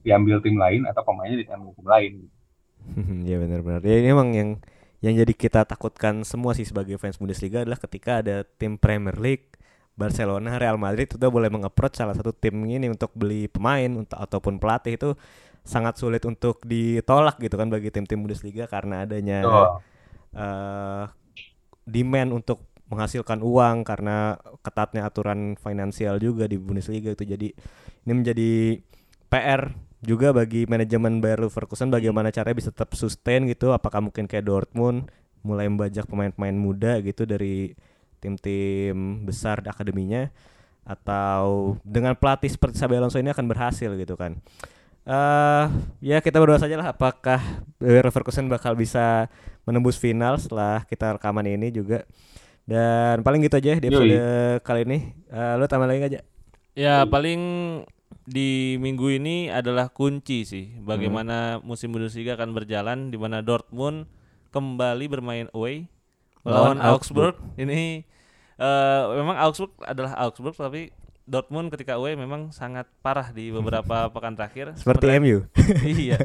diambil 0.08 0.40
tim 0.40 0.56
lain 0.56 0.88
atau 0.88 1.04
pemainnya 1.04 1.44
diambil 1.44 1.76
tim 1.76 1.88
lain 1.88 2.14
Iya 3.28 3.38
benar-benar. 3.44 3.82
Ya 3.84 4.00
ini 4.00 4.10
emang 4.16 4.32
yang 4.32 4.50
yang 5.04 5.14
jadi 5.14 5.34
kita 5.36 5.62
takutkan 5.68 6.26
semua 6.26 6.58
sih 6.58 6.66
sebagai 6.66 6.98
fans 6.98 7.22
Bundesliga 7.22 7.62
adalah 7.62 7.78
ketika 7.78 8.26
ada 8.26 8.42
tim 8.58 8.82
Premier 8.82 9.14
League, 9.20 9.54
Barcelona, 9.94 10.58
Real 10.58 10.80
Madrid 10.82 11.06
itu 11.06 11.22
udah 11.22 11.30
boleh 11.30 11.50
mengapproach 11.54 12.02
salah 12.02 12.18
satu 12.18 12.34
tim 12.34 12.58
ini 12.66 12.90
untuk 12.90 13.14
beli 13.14 13.46
pemain 13.46 13.92
untuk 13.94 14.18
ataupun 14.18 14.58
pelatih 14.58 14.98
itu 14.98 15.10
sangat 15.68 16.00
sulit 16.00 16.24
untuk 16.24 16.64
ditolak 16.64 17.38
gitu 17.44 17.60
kan 17.60 17.68
bagi 17.68 17.92
tim-tim 17.92 18.24
Bundesliga 18.24 18.66
karena 18.66 19.04
adanya 19.04 19.44
Betul. 19.44 19.68
eh 20.38 21.06
demand 21.88 22.30
untuk 22.36 22.68
menghasilkan 22.88 23.44
uang 23.44 23.84
karena 23.84 24.40
ketatnya 24.64 25.08
aturan 25.08 25.60
finansial 25.60 26.20
juga 26.24 26.48
di 26.48 26.56
Bundesliga 26.56 27.12
itu 27.12 27.24
jadi 27.28 27.52
ini 28.08 28.14
menjadi 28.16 28.80
PR 29.28 29.87
juga 30.02 30.30
bagi 30.30 30.70
manajemen 30.70 31.18
Bayer 31.18 31.42
Leverkusen 31.42 31.90
bagaimana 31.90 32.30
caranya 32.30 32.58
bisa 32.58 32.70
tetap 32.70 32.94
sustain 32.94 33.50
gitu. 33.50 33.74
Apakah 33.74 34.04
mungkin 34.04 34.30
kayak 34.30 34.46
Dortmund 34.46 35.10
mulai 35.42 35.66
membajak 35.70 36.06
pemain-pemain 36.06 36.54
muda 36.54 37.00
gitu 37.02 37.26
dari 37.26 37.74
tim-tim 38.18 39.24
besar 39.26 39.62
di 39.62 39.70
akademinya 39.70 40.30
atau 40.88 41.76
dengan 41.84 42.16
pelatih 42.16 42.50
seperti 42.50 42.80
Xabi 42.80 42.98
Alonso 42.98 43.20
ini 43.22 43.32
akan 43.34 43.46
berhasil 43.50 43.90
gitu 43.98 44.14
kan? 44.14 44.38
Eh 45.08 45.66
ya 46.04 46.20
kita 46.20 46.38
berdoa 46.38 46.60
saja 46.60 46.76
lah 46.78 46.94
apakah 46.94 47.40
Bayer 47.80 48.06
Leverkusen 48.06 48.52
bakal 48.52 48.78
bisa 48.78 49.32
menembus 49.66 49.98
final 49.98 50.38
setelah 50.38 50.86
kita 50.86 51.18
rekaman 51.18 51.48
ini 51.48 51.74
juga. 51.74 52.06
Dan 52.68 53.24
paling 53.24 53.40
gitu 53.48 53.56
aja 53.56 53.80
di 53.80 53.88
episode 53.88 54.20
kali 54.60 54.84
ini. 54.84 55.00
Eh, 55.32 55.54
lu 55.56 55.66
tambah 55.72 55.88
lagi 55.88 56.04
aja 56.04 56.20
Ya 56.78 57.08
paling 57.10 57.42
di 58.28 58.76
minggu 58.76 59.08
ini 59.08 59.48
adalah 59.48 59.88
kunci 59.88 60.44
sih 60.44 60.76
bagaimana 60.84 61.64
musim 61.64 61.96
Bundesliga 61.96 62.36
akan 62.36 62.52
berjalan 62.52 63.08
di 63.08 63.16
mana 63.16 63.40
Dortmund 63.40 64.04
kembali 64.52 65.08
bermain 65.08 65.48
away 65.56 65.88
melawan 66.44 66.76
Lawan 66.76 66.92
Augsburg. 66.92 67.40
Ini 67.56 68.04
eh, 68.60 69.04
memang 69.16 69.40
Augsburg 69.40 69.72
adalah 69.80 70.12
Augsburg 70.20 70.60
tapi 70.60 70.92
Dortmund 71.28 71.72
ketika 71.72 71.96
away 71.96 72.16
memang 72.16 72.52
sangat 72.52 72.88
parah 73.00 73.32
di 73.32 73.48
beberapa 73.48 74.08
pekan 74.16 74.36
terakhir. 74.36 74.76
seperti 74.76 75.08
Sementara- 75.08 75.24
MU 75.24 75.38
iya. 76.04 76.20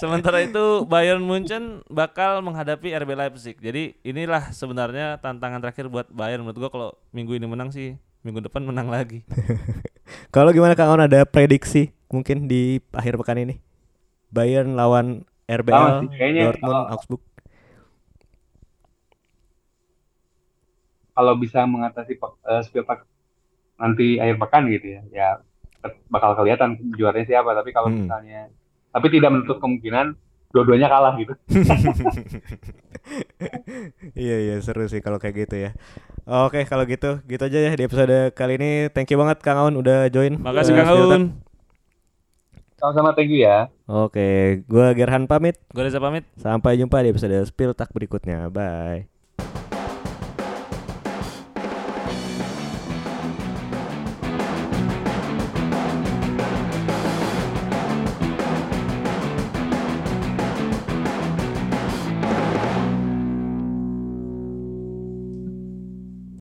Sementara 0.00 0.40
itu 0.40 0.88
Bayern 0.88 1.20
Munchen 1.20 1.84
bakal 1.92 2.40
menghadapi 2.40 2.96
RB 2.96 3.12
Leipzig. 3.12 3.56
Jadi 3.60 3.96
inilah 4.04 4.56
sebenarnya 4.56 5.20
tantangan 5.20 5.60
terakhir 5.60 5.92
buat 5.92 6.08
Bayern 6.08 6.48
menurut 6.48 6.64
gua 6.64 6.70
kalau 6.72 6.88
minggu 7.12 7.36
ini 7.36 7.44
menang 7.44 7.68
sih 7.68 8.00
minggu 8.24 8.40
depan 8.40 8.64
menang 8.64 8.88
lagi. 8.88 9.20
kalau 10.28 10.50
gimana 10.50 10.72
Kang 10.72 10.90
On 10.90 11.00
ada 11.00 11.22
prediksi 11.22 11.90
mungkin 12.08 12.44
di 12.44 12.80
akhir 12.90 13.16
pekan 13.16 13.38
ini 13.38 13.56
Bayern 14.28 14.72
lawan 14.72 15.22
RBL 15.44 16.02
sih, 16.02 16.08
kayaknya 16.12 16.42
Dortmund 16.48 16.64
kalau- 16.64 16.88
Augsburg 16.88 17.22
Kalau 21.12 21.36
bisa 21.36 21.60
mengatasi 21.64 22.16
pe- 22.16 22.40
eh, 22.42 22.62
spill 22.64 22.88
pak- 22.88 23.04
nanti 23.76 24.16
akhir 24.16 24.40
pekan 24.40 24.64
gitu 24.70 24.96
ya, 24.96 25.02
ya 25.12 25.28
bakal 26.08 26.32
kelihatan 26.32 26.80
juaranya 26.96 27.28
siapa. 27.28 27.52
Tapi 27.52 27.68
kalau 27.68 27.92
Hmm. 27.92 28.00
misalnya, 28.00 28.48
tapi 28.88 29.06
tidak 29.12 29.28
menutup 29.28 29.60
kemungkinan 29.60 30.16
dua-duanya 30.52 30.88
kalah 30.88 31.16
gitu. 31.16 31.32
iya 34.14 34.36
iya 34.38 34.54
seru 34.62 34.86
sih 34.86 35.02
kalau 35.02 35.18
kayak 35.18 35.48
gitu 35.48 35.56
ya 35.58 35.70
oke 36.28 36.62
kalau 36.70 36.86
gitu 36.86 37.18
gitu 37.26 37.42
aja 37.42 37.58
ya 37.58 37.72
di 37.74 37.82
episode 37.82 38.30
kali 38.36 38.60
ini 38.60 38.70
thank 38.94 39.10
you 39.10 39.18
banget 39.18 39.42
Kang 39.42 39.58
On 39.58 39.74
udah 39.74 40.06
join 40.12 40.38
Makasih 40.38 40.76
eh, 40.76 40.78
Kang. 40.78 40.88
Aun. 40.92 41.22
Sama-sama 42.82 43.14
thank 43.14 43.30
you 43.30 43.46
ya. 43.46 43.70
Oke, 43.86 44.58
gua 44.66 44.90
Gerhan 44.90 45.30
pamit. 45.30 45.54
Gue 45.70 45.86
Reza 45.86 46.02
pamit. 46.02 46.26
Sampai 46.34 46.74
jumpa 46.74 46.98
di 47.06 47.14
episode 47.14 47.38
Spill 47.46 47.78
Tak 47.78 47.94
berikutnya. 47.94 48.50
Bye. 48.50 49.06